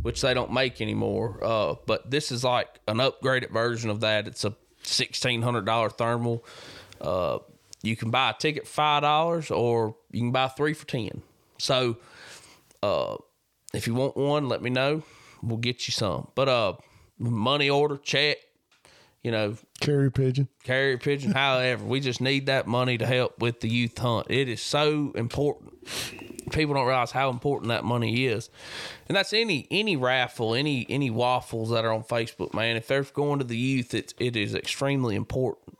[0.00, 1.38] which they don't make anymore.
[1.42, 4.26] Uh, but this is like an upgraded version of that.
[4.26, 6.44] It's a $1,600 thermal.
[6.98, 7.40] Uh,
[7.82, 11.22] you can buy a ticket five dollars, or you can buy three for ten.
[11.58, 11.96] So,
[12.82, 13.16] uh,
[13.74, 15.02] if you want one, let me know.
[15.42, 16.28] We'll get you some.
[16.34, 16.74] But uh,
[17.18, 18.38] money order, check,
[19.22, 21.32] you know, carrier pigeon, carrier pigeon.
[21.34, 24.26] however, we just need that money to help with the youth hunt.
[24.30, 25.72] It is so important.
[26.52, 28.50] People don't realize how important that money is,
[29.08, 32.76] and that's any any raffle, any any waffles that are on Facebook, man.
[32.76, 35.78] If they're going to the youth, it's it is extremely important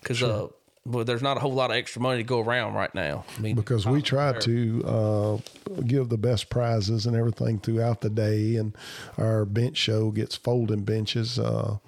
[0.00, 0.30] because sure.
[0.30, 0.48] uh,
[0.84, 3.24] well, there's not a whole lot of extra money to go around right now.
[3.36, 8.10] I mean, because we try to uh, give the best prizes and everything throughout the
[8.10, 8.76] day, and
[9.16, 11.38] our bench show gets folding benches.
[11.38, 11.78] Uh,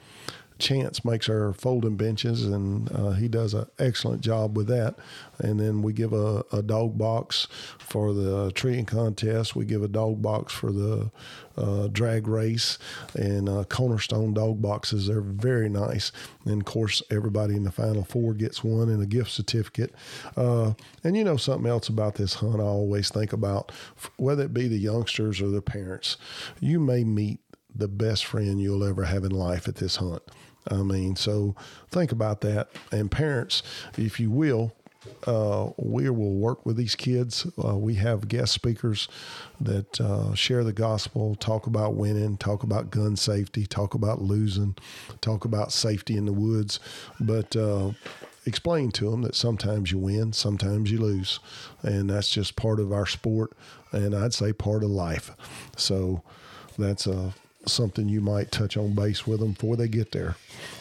[0.58, 4.96] Chance makes our folding benches, and uh, he does an excellent job with that.
[5.38, 9.56] And then we give a, a dog box for the treeing contest.
[9.56, 11.10] We give a dog box for the
[11.56, 12.78] uh, drag race,
[13.14, 15.06] and uh, cornerstone dog boxes.
[15.06, 16.12] They're very nice.
[16.44, 19.94] And of course, everybody in the final four gets one and a gift certificate.
[20.36, 23.72] Uh, and you know something else about this hunt, I always think about
[24.16, 26.16] whether it be the youngsters or the parents.
[26.60, 27.40] You may meet
[27.74, 30.22] the best friend you'll ever have in life at this hunt.
[30.70, 31.54] I mean, so
[31.90, 32.68] think about that.
[32.90, 33.62] And parents,
[33.98, 34.72] if you will,
[35.26, 37.46] uh, we will work with these kids.
[37.62, 39.08] Uh, we have guest speakers
[39.60, 44.74] that uh, share the gospel, talk about winning, talk about gun safety, talk about losing,
[45.20, 46.80] talk about safety in the woods,
[47.20, 47.90] but uh,
[48.46, 51.40] explain to them that sometimes you win, sometimes you lose,
[51.82, 53.52] and that's just part of our sport,
[53.92, 55.30] and I'd say part of life.
[55.76, 56.22] So
[56.78, 57.34] that's a
[57.68, 60.36] something you might touch on base with them before they get there.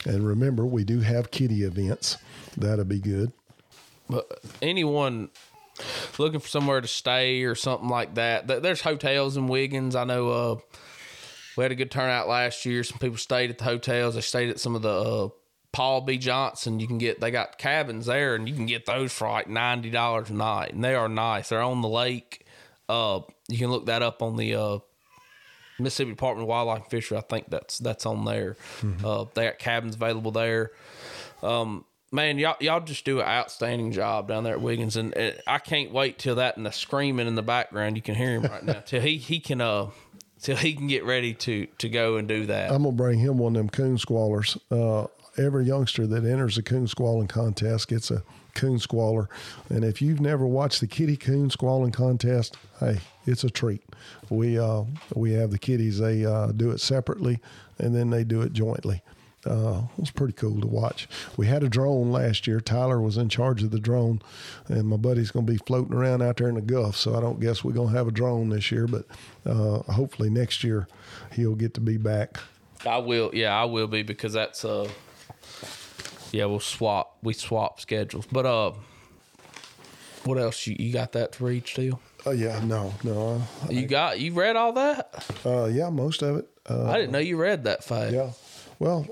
[0.05, 2.17] And remember, we do have kitty events.
[2.57, 3.31] That'll be good.
[4.09, 5.29] But anyone
[6.17, 9.95] looking for somewhere to stay or something like that, there's hotels in Wiggins.
[9.95, 10.55] I know uh,
[11.57, 12.83] we had a good turnout last year.
[12.83, 14.15] Some people stayed at the hotels.
[14.15, 15.29] They stayed at some of the uh,
[15.71, 16.17] Paul B.
[16.17, 16.79] Johnson.
[16.79, 19.89] You can get they got cabins there, and you can get those for like ninety
[19.89, 21.49] dollars a night, and they are nice.
[21.49, 22.45] They're on the lake.
[22.89, 24.79] Uh, you can look that up on the uh,
[25.79, 27.17] Mississippi Department of Wildlife and Fishery.
[27.17, 28.57] I think that's that's on there.
[29.03, 30.71] Uh, they got cabins available there.
[31.41, 35.31] Um, man, y'all y'all just do an outstanding job down there at Wiggins, and uh,
[35.47, 37.97] I can't wait till that and the screaming in the background.
[37.97, 39.87] You can hear him right now till he he can uh
[40.41, 42.71] till he can get ready to to go and do that.
[42.71, 44.57] I'm gonna bring him one of them coon squallers.
[44.71, 45.07] Uh,
[45.37, 49.29] every youngster that enters the coon squalling contest gets a coon squaller,
[49.69, 53.83] and if you've never watched the kitty coon squalling contest, hey, it's a treat.
[54.29, 54.83] We uh,
[55.15, 57.39] we have the kitties; they uh, do it separately,
[57.77, 59.01] and then they do it jointly.
[59.45, 61.07] Uh, it was pretty cool to watch.
[61.35, 62.61] We had a drone last year.
[62.61, 64.21] Tyler was in charge of the drone,
[64.67, 66.95] and my buddy's going to be floating around out there in the Gulf.
[66.95, 69.05] So I don't guess we're going to have a drone this year, but
[69.45, 70.87] uh, hopefully next year
[71.33, 72.37] he'll get to be back.
[72.85, 74.89] I will, yeah, I will be because that's uh,
[76.31, 78.25] yeah, we'll swap, we swap schedules.
[78.31, 78.71] But uh,
[80.23, 81.99] what else you, you got that to read still?
[82.25, 85.25] Oh yeah, no, no, You got you read all that?
[85.45, 86.47] uh, yeah, most of it.
[86.69, 88.13] Uh, I didn't know you read that fast.
[88.13, 88.31] yeah,
[88.79, 89.05] well,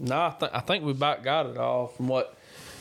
[0.00, 2.36] No, I, th- I think we about got it all from what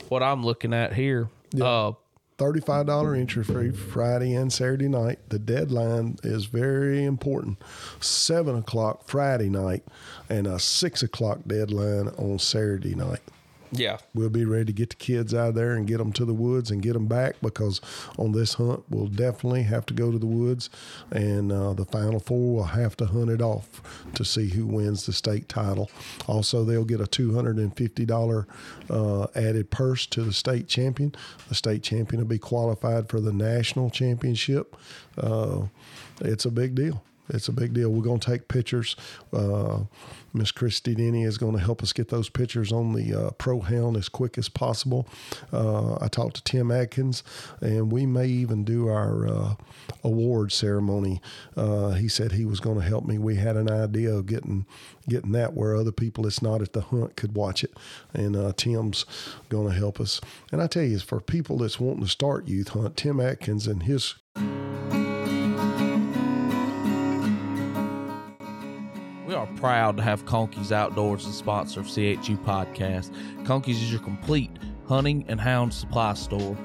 [0.09, 1.29] what I'm looking at here.
[1.61, 1.91] Uh,
[2.39, 5.19] thirty-five dollar entry fee Friday and Saturday night.
[5.29, 7.59] The deadline is very important.
[7.99, 9.83] Seven o'clock Friday night,
[10.27, 13.21] and a six o'clock deadline on Saturday night.
[13.77, 16.25] Yeah, We'll be ready to get the kids out of there and get them to
[16.25, 17.81] the woods and get them back because
[18.17, 20.69] on this hunt we'll definitely have to go to the woods,
[21.11, 23.81] and uh, the final four will have to hunt it off
[24.13, 25.89] to see who wins the state title.
[26.27, 28.47] Also, they'll get a two hundred and fifty dollar
[28.89, 31.13] uh, added purse to the state champion.
[31.49, 34.75] The state champion will be qualified for the national championship.
[35.17, 35.63] Uh,
[36.21, 37.03] it's a big deal.
[37.29, 37.89] It's a big deal.
[37.89, 38.95] We're going to take pictures.
[39.33, 39.81] Uh,
[40.33, 43.61] Miss Christy Denny is going to help us get those pictures on the uh, Pro
[43.61, 45.07] Hound as quick as possible.
[45.51, 47.23] Uh, I talked to Tim Atkins,
[47.61, 49.55] and we may even do our uh,
[50.03, 51.21] award ceremony.
[51.55, 53.17] Uh, he said he was going to help me.
[53.17, 54.65] We had an idea of getting
[55.07, 57.73] getting that where other people that's not at the hunt could watch it,
[58.13, 59.05] and uh, Tim's
[59.49, 60.19] going to help us.
[60.51, 63.83] And I tell you, for people that's wanting to start youth hunt, Tim Atkins and
[63.83, 64.15] his
[69.55, 73.11] proud to have Conkeys Outdoors as sponsor of CHU Podcast.
[73.45, 74.51] Conkeys is your complete
[74.87, 76.57] hunting and hound supply store.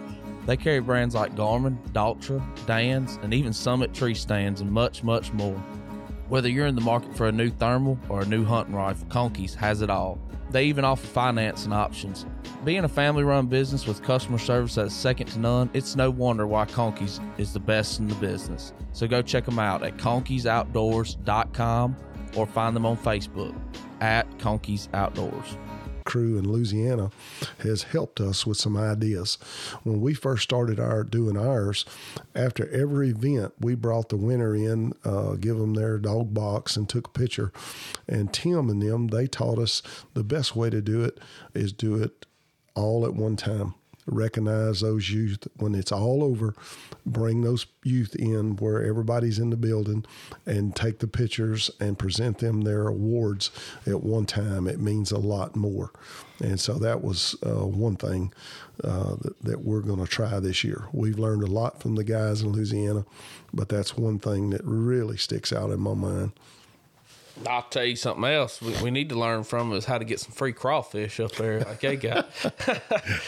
[0.47, 5.33] They carry brands like Garmin, Dogtra, Dan's, and even Summit tree stands and much, much
[5.33, 5.57] more.
[6.29, 9.55] Whether you're in the market for a new thermal or a new hunting rifle, Conkeys
[9.55, 10.19] has it all.
[10.51, 12.27] They even offer financing options.
[12.65, 16.11] Being a family run business with customer service that is second to none, it's no
[16.11, 18.73] wonder why Conkeys is the best in the business.
[18.93, 21.97] So go check them out at conkeys.outdoors.com
[22.37, 23.55] or find them on Facebook
[24.01, 25.57] at Conkeys Outdoors.
[26.05, 27.11] crew in Louisiana
[27.59, 29.39] has helped us with some ideas.
[29.85, 31.85] When we first started our doing ours,
[32.35, 36.89] after every event, we brought the winner in, uh, give them their dog box, and
[36.89, 37.53] took a picture.
[38.09, 39.83] And Tim and them, they taught us
[40.15, 41.19] the best way to do it
[41.55, 42.27] is do it
[42.75, 43.75] all at one time.
[44.07, 46.55] Recognize those youth when it's all over.
[47.07, 50.05] Bring those youth in where everybody's in the building
[50.47, 53.51] and take the pictures and present them their awards
[53.87, 54.67] at one time.
[54.67, 55.93] It means a lot more.
[56.41, 58.33] And so that was uh, one thing
[58.83, 60.87] uh, that, that we're going to try this year.
[60.93, 63.05] We've learned a lot from the guys in Louisiana,
[63.53, 66.33] but that's one thing that really sticks out in my mind.
[67.47, 68.61] I'll tell you something else.
[68.61, 71.61] We, we need to learn from is how to get some free crawfish up there,
[71.61, 72.31] like they got.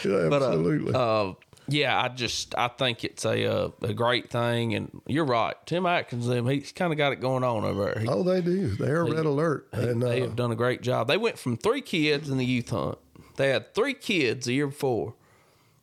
[0.05, 0.93] Yeah, But, uh, absolutely.
[0.93, 1.33] uh,
[1.67, 5.55] yeah, I just I think it's a uh, a great thing, and you're right.
[5.65, 7.99] Tim Atkins, them he's kind of got it going on over there.
[8.01, 8.67] He, oh, they do.
[8.75, 9.69] They're red alert.
[9.71, 11.07] And they uh, have done a great job.
[11.07, 12.97] They went from three kids in the youth hunt.
[13.37, 15.15] They had three kids the year before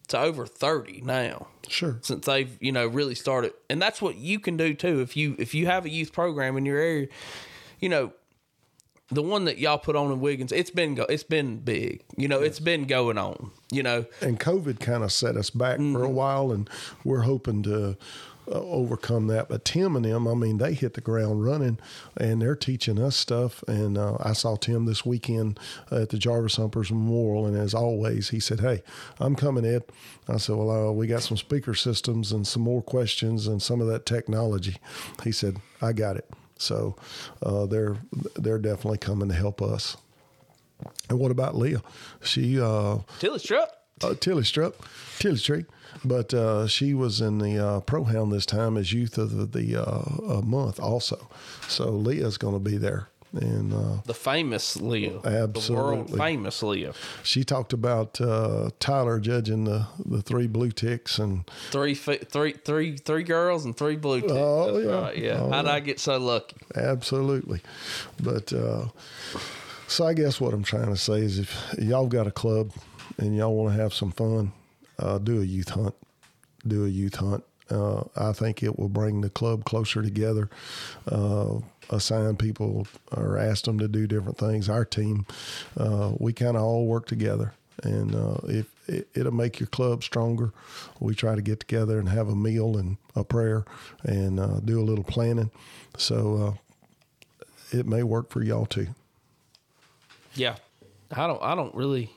[0.08, 1.98] to over thirty now sure.
[2.02, 3.54] since they've you know really started.
[3.70, 6.56] And that's what you can do too if you if you have a youth program
[6.58, 7.08] in your area.
[7.80, 8.12] You know,
[9.10, 12.02] the one that y'all put on in Wiggins, it's been go, it's been big.
[12.16, 13.50] You know, it's been going on.
[13.70, 16.68] You know, and COVID kind of set us back for a while, and
[17.04, 17.96] we're hoping to
[18.50, 19.48] uh, overcome that.
[19.48, 21.78] But Tim and them, I mean, they hit the ground running,
[22.16, 23.62] and they're teaching us stuff.
[23.68, 25.58] And uh, I saw Tim this weekend
[25.90, 28.82] at the Jarvis Humpers Memorial, and as always, he said, "Hey,
[29.18, 29.84] I'm coming, Ed."
[30.28, 33.80] I said, "Well, uh, we got some speaker systems and some more questions and some
[33.80, 34.76] of that technology."
[35.22, 36.28] He said, "I got it."
[36.60, 36.96] So
[37.42, 37.96] uh, they're
[38.36, 39.96] they're definitely coming to help us.
[41.08, 41.82] And what about Leah?
[42.22, 43.68] She uh, Tilly's truck.
[44.02, 44.74] uh, Tilly Struck,
[45.18, 45.64] Tilly Tree,
[46.04, 49.44] but uh, she was in the uh, Pro Hound this time as Youth of the,
[49.44, 51.28] the uh, uh, Month also.
[51.68, 53.08] So Leah's going to be there.
[53.32, 55.20] And uh, The famous Leah.
[55.20, 56.18] The world Absolutely.
[56.18, 56.92] famous Leah.
[57.22, 62.96] she talked about uh, Tyler judging the the three blue ticks and Three, three, three,
[62.96, 64.32] three girls and three blue ticks.
[64.34, 65.00] Oh, That's yeah.
[65.00, 65.16] right.
[65.18, 65.48] Yeah.
[65.50, 66.56] How'd I get so lucky?
[66.74, 67.60] Absolutely.
[68.22, 68.86] But uh,
[69.86, 72.72] so I guess what I'm trying to say is if y'all got a club
[73.18, 74.52] and y'all want to have some fun,
[74.98, 75.94] uh, do a youth hunt.
[76.66, 77.44] Do a youth hunt.
[77.70, 80.50] Uh, I think it will bring the club closer together.
[81.06, 84.68] Uh, assign people or ask them to do different things.
[84.68, 85.26] Our team,
[85.76, 87.52] uh, we kind of all work together.
[87.82, 90.52] And uh, if it, it'll make your club stronger,
[91.00, 93.64] we try to get together and have a meal and a prayer
[94.02, 95.50] and uh, do a little planning.
[95.96, 96.58] So
[97.40, 98.88] uh, it may work for y'all too.
[100.34, 100.56] Yeah.
[101.12, 101.42] I don't.
[101.42, 102.10] I don't really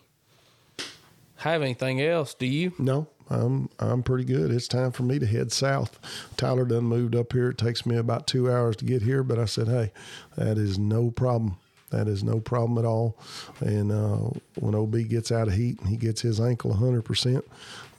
[1.38, 2.34] have anything else.
[2.36, 2.74] Do you?
[2.78, 4.52] No, I'm I'm pretty good.
[4.52, 6.00] It's time for me to head south.
[6.38, 7.50] Tyler done moved up here.
[7.50, 9.92] It takes me about two hours to get here, but I said, hey,
[10.36, 11.58] that is no problem.
[11.94, 13.16] That is no problem at all.
[13.60, 17.44] And uh, when OB gets out of heat and he gets his ankle 100%,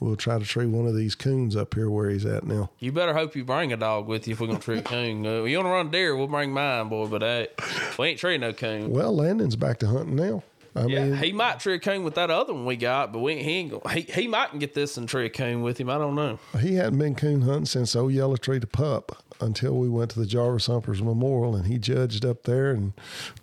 [0.01, 2.69] we'll try to tree one of these coons up here where he's at now.
[2.79, 5.25] You better hope you bring a dog with you if we're gonna treat coon.
[5.25, 6.13] Uh, you want to run deer?
[6.13, 7.07] We'll bring mine, boy.
[7.07, 7.45] But uh,
[7.97, 8.89] we ain't treating no coon.
[8.91, 10.43] Well, Landon's back to hunting now.
[10.75, 13.19] I Yeah, mean, he might tree a coon with that other one we got, but
[13.19, 15.89] we he ain't gonna, he he mightn't get this and tree a coon with him.
[15.89, 16.37] I don't know.
[16.59, 20.19] he hadn't been coon hunting since old Yellow Tree to pup until we went to
[20.19, 22.71] the Jarvis Humpers Memorial and he judged up there.
[22.71, 22.93] And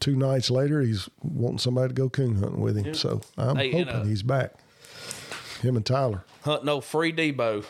[0.01, 2.95] two nights later, he's wanting somebody to go coon hunting with him.
[2.95, 4.55] So I'm Hey, hoping uh, he's back.
[5.61, 6.25] Him and Tyler.
[6.43, 7.65] Hunt no free Debo.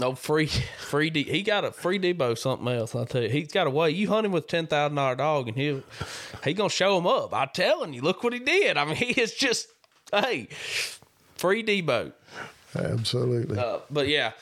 [0.00, 1.22] No free free D.
[1.24, 2.94] He got a free Debo something else.
[2.94, 3.90] I tell you, he's got a way.
[3.90, 5.82] You hunt him with ten thousand dollar dog, and he
[6.44, 7.32] he gonna show him up.
[7.32, 8.76] I'm telling you, look what he did.
[8.76, 9.68] I mean, he is just
[10.12, 10.48] hey,
[11.36, 12.12] free Debo.
[12.76, 13.56] Absolutely.
[13.56, 14.32] Uh, but yeah,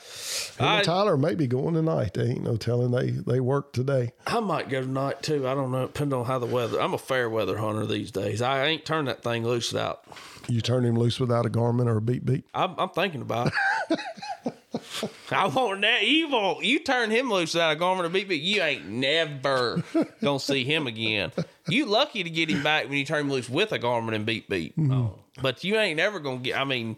[0.59, 2.15] I Tyler may be going tonight.
[2.15, 2.89] They ain't no telling.
[2.89, 4.13] They they work today.
[4.25, 5.47] I might go tonight too.
[5.47, 5.85] I don't know.
[5.85, 6.81] Depending on how the weather.
[6.81, 8.41] I'm a fair weather hunter these days.
[8.41, 10.03] I ain't turned that thing loose out.
[10.47, 12.45] You turn him loose without a Garmin or a beat beat.
[12.55, 13.51] I'm, I'm thinking about
[13.91, 13.99] it.
[15.31, 16.03] I want that.
[16.03, 16.59] evil.
[16.61, 19.83] you turn him loose without a Garmin or beat, but you ain't never
[20.21, 21.31] gonna see him again.
[21.67, 24.25] You lucky to get him back when you turn him loose with a Garmin and
[24.25, 24.77] beat beat.
[24.77, 24.91] Mm-hmm.
[24.91, 25.19] Oh.
[25.41, 26.57] But you ain't never gonna get.
[26.59, 26.97] I mean,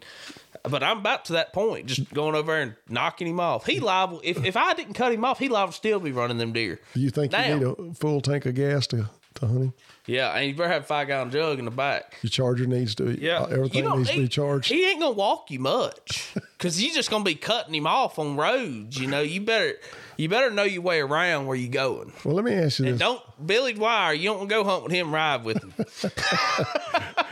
[0.62, 3.64] but I'm about to that point, just going over there and knocking him off.
[3.66, 6.38] He liable if if I didn't cut him off, he liable to still be running
[6.38, 6.80] them deer.
[6.94, 7.46] Do you think Now.
[7.46, 9.74] you need a full tank of gas to, to hunt him?
[10.06, 12.18] Yeah, and you better have a five gallon jug in the back.
[12.22, 13.10] Your charger needs to.
[13.20, 14.68] Yeah, uh, everything You don't- needs to be charged.
[14.70, 18.36] He ain't gonna walk you much because you just gonna be cutting him off on
[18.36, 18.98] roads.
[18.98, 19.74] You know, you better
[20.16, 22.12] you better know your way around where you going.
[22.24, 24.12] well, let me ask you And this: don't Billy Dwyer.
[24.14, 25.12] You don't go hunt with him.
[25.12, 25.74] Ride with him.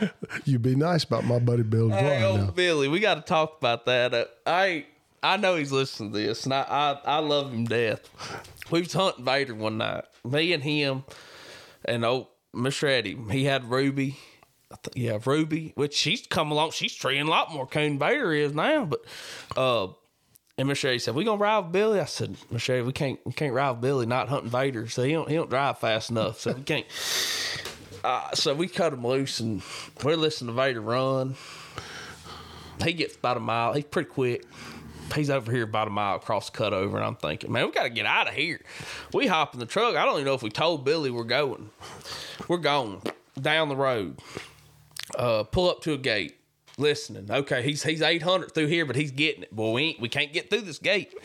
[0.45, 2.51] You'd be nice about my buddy Bill Dwyer hey, old now.
[2.51, 4.13] Billy, we got to talk about that.
[4.13, 4.85] Uh, I
[5.23, 6.61] I know he's listening to this, and I
[7.05, 8.01] I, I love him death.
[8.71, 11.03] We was hunting Vader one night, me and him,
[11.87, 12.79] and old Miss.
[12.81, 14.17] He had Ruby.
[14.93, 16.71] Yeah, Ruby, which she's come along.
[16.71, 19.05] She's treeing a lot more coon Vader is now, but
[19.55, 19.87] uh,
[20.57, 23.53] and Miss said, "We gonna ride Billy?" I said, "Miss Reddy, we can't we can't
[23.53, 24.87] ride with Billy, not hunting Vader.
[24.87, 26.39] So he don't he don't drive fast enough.
[26.39, 26.85] So we can't."
[28.03, 29.63] Uh, so we cut him loose and
[30.03, 31.35] we're listening to Vader run.
[32.83, 33.73] He gets about a mile.
[33.73, 34.45] He's pretty quick.
[35.13, 37.83] He's over here about a mile across the cutover, and I'm thinking, man, we got
[37.83, 38.61] to get out of here.
[39.13, 39.95] We hop in the truck.
[39.95, 41.69] I don't even know if we told Billy we're going.
[42.47, 43.01] We're going
[43.39, 44.19] down the road.
[45.17, 46.35] Uh, pull up to a gate.
[46.77, 47.31] Listening.
[47.31, 49.55] Okay, he's he's 800 through here, but he's getting it.
[49.55, 51.15] Boy, we ain't, we can't get through this gate.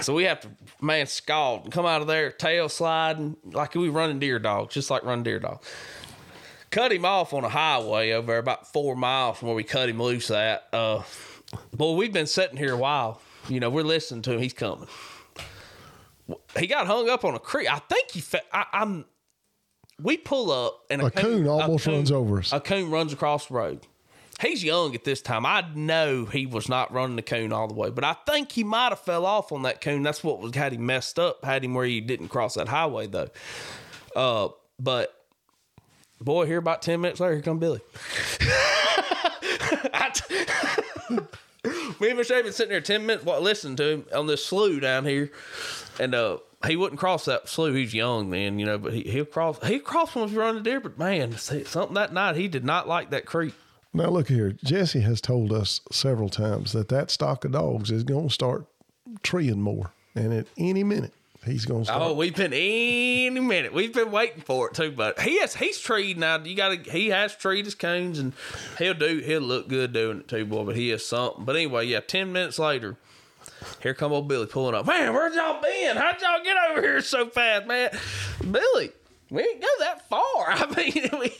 [0.00, 0.48] So we have to,
[0.80, 4.88] man, scald and come out of there, tail sliding like we running deer dogs, just
[4.88, 5.66] like running deer dogs
[6.70, 10.02] cut him off on a highway over about four miles from where we cut him
[10.02, 10.68] loose at.
[10.72, 11.02] Uh,
[11.74, 13.20] boy, we've been sitting here a while.
[13.48, 14.40] You know, we're listening to him.
[14.40, 14.88] He's coming.
[16.58, 17.70] He got hung up on a creek.
[17.72, 18.20] I think he.
[18.20, 19.04] Fe- I, I'm.
[20.02, 22.52] We pull up and A coon almost coon- runs over us.
[22.52, 23.86] A coon runs across the road.
[24.40, 25.46] He's young at this time.
[25.46, 28.64] I know he was not running the coon all the way, but I think he
[28.64, 30.02] might have fell off on that coon.
[30.02, 31.42] That's what was had him messed up.
[31.44, 33.28] Had him where he didn't cross that highway though.
[34.14, 35.14] Uh, but
[36.20, 37.80] boy, here about ten minutes later, here come Billy.
[40.12, 40.44] T-
[42.00, 44.80] Me and Miss been sitting there ten minutes while listening to him on this slough
[44.80, 45.30] down here,
[45.98, 47.74] and uh, he wouldn't cross that slough.
[47.74, 49.58] He's young, man, you know, but he, he'll cross.
[49.66, 53.10] He'll cross when he's running deer, but man, something that night he did not like
[53.10, 53.54] that creek.
[53.94, 58.04] Now look here, Jesse has told us several times that that stock of dogs is
[58.04, 58.66] going to start
[59.22, 61.14] treeing more, and at any minute
[61.46, 62.02] he's going to start.
[62.02, 63.72] Oh, we've been any minute.
[63.72, 66.38] We've been waiting for it too, but he has he's treed now.
[66.38, 68.32] You got to he has treed his coons, and
[68.78, 70.64] he'll do he'll look good doing it too, boy.
[70.64, 71.44] But he is something.
[71.44, 72.00] But anyway, yeah.
[72.00, 72.96] Ten minutes later,
[73.82, 74.86] here come old Billy pulling up.
[74.86, 75.96] Man, where'd y'all been?
[75.96, 77.90] How'd y'all get over here so fast, man?
[78.50, 78.92] Billy,
[79.30, 80.22] we didn't go that far.
[80.48, 81.32] I mean, we,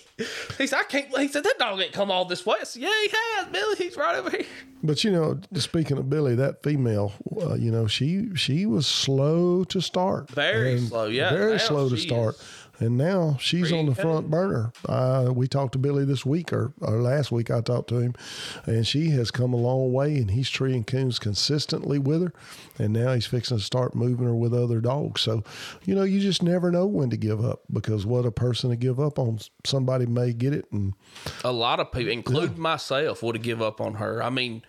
[0.58, 1.16] he said, I can't.
[1.18, 2.56] He said that dog ain't come all this way.
[2.60, 3.76] I said, Yeah, he has, Billy.
[3.76, 4.46] He's right over here.
[4.82, 9.64] But you know, speaking of Billy, that female, uh, you know, she she was slow
[9.64, 10.30] to start.
[10.30, 11.30] Very slow, yeah.
[11.30, 12.36] Very slow to start.
[12.36, 12.42] is
[12.78, 14.72] And now she's on the front burner.
[14.86, 18.14] Uh, we talked to Billy this week, or, or last week I talked to him,
[18.66, 22.32] and she has come a long way, and he's treating coons consistently with her.
[22.78, 25.22] And now he's fixing to start moving her with other dogs.
[25.22, 25.42] So,
[25.84, 28.76] you know, you just never know when to give up because what a person to
[28.76, 30.66] give up on, somebody may get it.
[30.70, 30.94] And
[31.44, 34.22] A lot of people, including myself, would have give up on her.
[34.22, 34.62] I mean,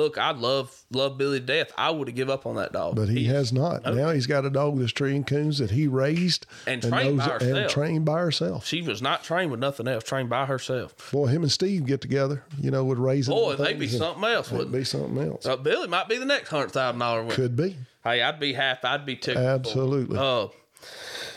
[0.00, 1.72] look, I love love Billy to death.
[1.76, 2.96] I would have give up on that dog.
[2.96, 3.84] But he has not.
[3.84, 7.42] Now he's got a dog that's treating coons that he raised And trained by and
[7.42, 7.72] herself.
[7.72, 8.66] trained by herself.
[8.66, 10.04] She was not trained with nothing else.
[10.04, 11.10] Trained by herself.
[11.12, 13.34] Boy, him and Steve get together, you know, with raising.
[13.34, 14.50] Boy, the they'd be something else.
[14.50, 15.46] Wouldn't be something else.
[15.46, 17.34] uh, Billy might be the next hundred thousand dollar winner.
[17.34, 17.76] Could be.
[18.02, 18.86] Hey, I'd be happy.
[18.86, 19.44] I'd be tickled.
[19.44, 20.18] Absolutely.
[20.18, 20.52] Oh,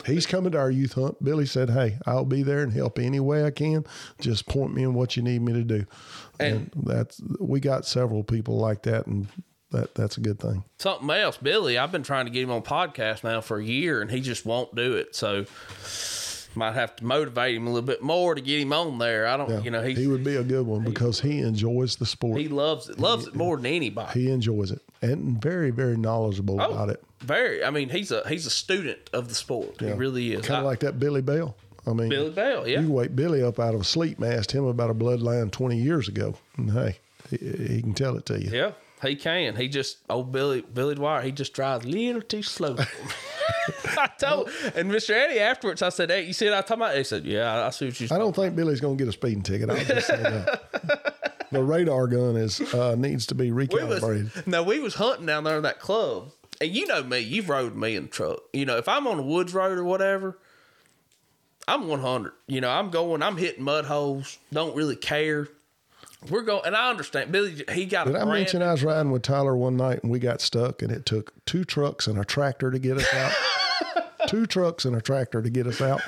[0.05, 1.23] He's coming to our youth hunt.
[1.23, 3.85] Billy said, "Hey, I'll be there and help any way I can.
[4.19, 5.85] Just point me in what you need me to do."
[6.51, 9.27] And, that's we got several people like that, and
[9.71, 10.63] that that's a good thing.
[10.79, 11.77] something else, Billy.
[11.77, 14.45] I've been trying to get him on podcast now for a year, and he just
[14.45, 15.15] won't do it.
[15.15, 15.45] So
[16.55, 19.25] might have to motivate him a little bit more to get him on there.
[19.25, 21.95] I don't, Yeah, you know, he he would be a good one because he enjoys
[21.95, 22.39] the sport.
[22.39, 24.19] he loves it, loves it more than anybody.
[24.19, 27.03] He enjoys it and very very knowledgeable Oh, about it.
[27.21, 27.63] Very.
[27.63, 29.79] I mean, he's a he's a student of the sport.
[29.79, 30.45] He really is.
[30.45, 31.55] Kind of like that Billy Bell.
[31.85, 32.67] I mean, Billy Bell.
[32.67, 32.81] Yeah.
[32.81, 35.77] You wake Billy up out of a sleep, and asked him about a bloodline 20
[35.77, 36.35] years ago.
[36.57, 38.49] And hey, he, he can tell it to you.
[38.51, 38.71] Yeah,
[39.01, 39.55] he can.
[39.55, 41.21] He just old Billy Billy Dwyer.
[41.21, 42.77] He just drives a little too slow.
[43.97, 45.11] I told and Mr.
[45.11, 45.81] Eddie afterwards.
[45.81, 47.99] I said, "Hey, you see what I talking about?" He said, "Yeah, I see what
[47.99, 49.69] you." I don't think Billy's going to get a speeding ticket.
[49.69, 51.47] I'll just say that.
[51.51, 54.35] the radar gun is uh, needs to be we recalibrated.
[54.35, 56.31] was no, we was hunting down there in that club,
[56.61, 57.19] and you know me.
[57.19, 58.39] You've rode me in the truck.
[58.53, 60.37] You know, if I'm on a woods road or whatever,
[61.67, 62.33] I'm 100.
[62.47, 63.21] You know, I'm going.
[63.23, 64.37] I'm hitting mud holes.
[64.51, 65.47] Don't really care.
[66.29, 67.31] We're going, and I understand.
[67.31, 70.19] Billy, he got Did I mention I was riding with Tyler one night and we
[70.19, 73.33] got stuck and it took two trucks and a tractor to get us out?
[74.27, 76.01] two trucks and a tractor to get us out.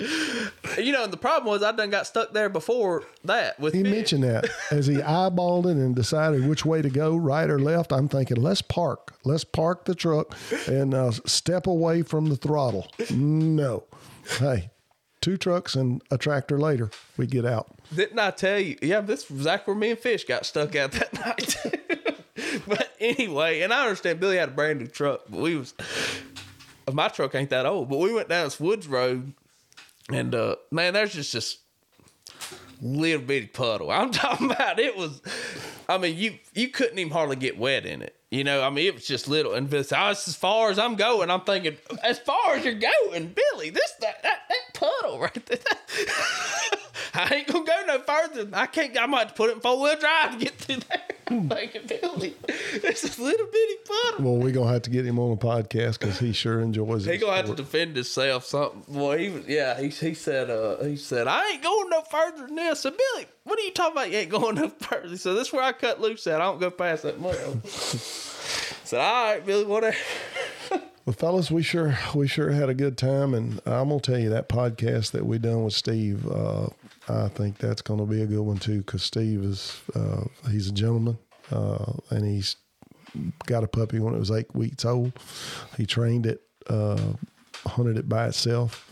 [0.78, 3.82] You know, and the problem was I done got stuck there before that with He
[3.82, 3.92] fish.
[3.92, 7.92] mentioned that as he eyeballed it and decided which way to go, right or left.
[7.92, 9.14] I'm thinking, let's park.
[9.24, 10.36] Let's park the truck
[10.68, 12.90] and uh, step away from the throttle.
[13.10, 13.84] No.
[14.38, 14.70] Hey,
[15.20, 17.68] two trucks and a tractor later, we get out.
[17.94, 18.76] Didn't I tell you?
[18.82, 21.56] Yeah, this was exactly where me and Fish got stuck out that night.
[22.66, 25.74] but anyway, and I understand Billy had a brand new truck, but we was
[26.92, 29.32] my truck ain't that old, but we went down this woods road,
[30.10, 31.58] and uh man, there's just this
[32.80, 33.90] little bitty puddle.
[33.90, 35.20] I'm talking about it was.
[35.88, 38.16] I mean, you you couldn't even hardly get wet in it.
[38.30, 39.54] You know, I mean, it was just little.
[39.54, 41.30] And oh, as far as I'm going.
[41.30, 45.58] I'm thinking, as far as you're going, Billy, this that that, that puddle right there.
[47.14, 48.48] I ain't gonna go no further.
[48.52, 48.98] I can't.
[48.98, 51.02] I might put it in four wheel drive to get through there.
[51.28, 54.24] I'm thinking, Billy, it's a little bitty puddle.
[54.24, 57.06] Well, we're going to have to get him on a podcast because he sure enjoys
[57.06, 57.12] it.
[57.12, 58.44] He gonna have to defend himself.
[58.44, 58.84] Something.
[58.94, 59.46] Boy, he was.
[59.48, 60.50] Yeah, he, he said.
[60.50, 62.78] Uh, he said, I ain't going no further than this.
[62.80, 64.10] I said, Billy, what are you talking about?
[64.10, 65.16] You ain't going no further.
[65.16, 66.40] So this is where I cut loose at.
[66.40, 67.32] I don't go past that mile.
[67.64, 67.68] I
[68.88, 69.96] said, all right, Billy, whatever.
[71.06, 74.30] Well, fellas, we sure we sure had a good time, and I'm gonna tell you
[74.30, 76.26] that podcast that we done with Steve.
[76.28, 76.66] Uh,
[77.08, 80.72] I think that's gonna be a good one too, because Steve is uh, he's a
[80.72, 81.16] gentleman,
[81.52, 82.56] uh, and he's
[83.46, 85.12] got a puppy when it was eight weeks old.
[85.76, 87.12] He trained it, uh,
[87.64, 88.90] hunted it by itself,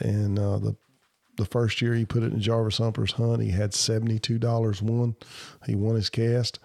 [0.00, 0.76] and uh, the
[1.38, 4.82] the first year he put it in Jarvis Humper's hunt, he had seventy two dollars
[4.82, 5.16] won.
[5.64, 6.58] He won his cast,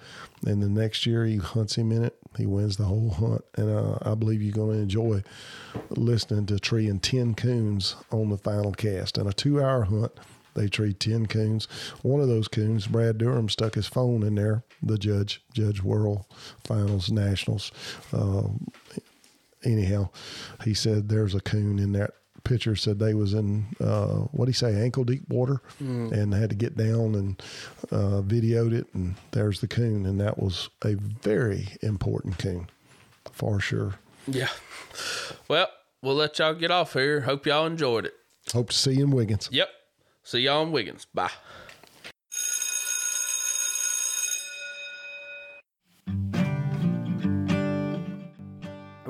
[0.46, 2.19] and the next year he hunts him in it.
[2.38, 5.24] He wins the whole hunt, and uh, I believe you're going to enjoy
[5.90, 9.18] listening to treeing ten coons on the final cast.
[9.18, 10.12] In a two hour hunt,
[10.54, 11.68] they treed ten coons.
[12.02, 14.64] One of those coons, Brad Durham, stuck his phone in there.
[14.82, 16.28] The judge, Judge Worrell,
[16.64, 17.72] finals, nationals.
[18.14, 18.68] Um,
[19.64, 20.10] anyhow,
[20.64, 22.14] he said there's a coon in that
[22.50, 22.76] picture.
[22.76, 26.56] Said they was in uh, what do you say, ankle deep water, and had to
[26.56, 27.42] get down and
[27.92, 28.88] uh, videoed it.
[28.94, 32.68] And there's the coon, and that was a very important coon,
[33.32, 33.96] for sure.
[34.28, 34.50] Yeah.
[35.48, 35.68] Well,
[36.02, 37.22] we'll let y'all get off here.
[37.22, 38.14] Hope y'all enjoyed it.
[38.54, 39.48] Hope to see you in Wiggins.
[39.52, 39.70] Yep.
[40.24, 41.06] See y'all in Wiggins.
[41.14, 41.32] Bye.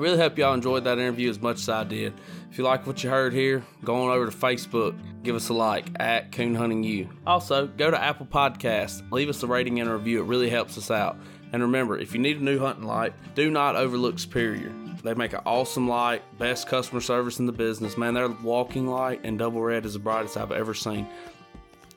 [0.00, 2.14] I really hope y'all enjoyed that interview as much as I did.
[2.50, 5.54] If you like what you heard here, go on over to Facebook, give us a
[5.54, 7.08] like at Coon Hunting U.
[7.24, 10.20] Also, go to Apple Podcasts, leave us a rating and a review.
[10.20, 11.16] It really helps us out.
[11.52, 14.74] And remember, if you need a new hunting light, do not overlook Superior.
[15.04, 17.96] They make an awesome light, best customer service in the business.
[17.96, 21.06] Man, their walking light and double red is the brightest I've ever seen.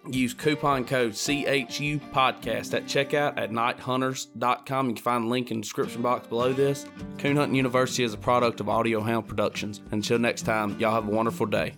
[0.10, 4.90] Use coupon code CHU podcast at checkout at nighthunters.com.
[4.90, 6.86] You can find the link in the description box below this.
[7.18, 9.82] Coon Hunting University is a product of Audio Hound Productions.
[9.92, 11.74] Until next time, y'all have a wonderful day.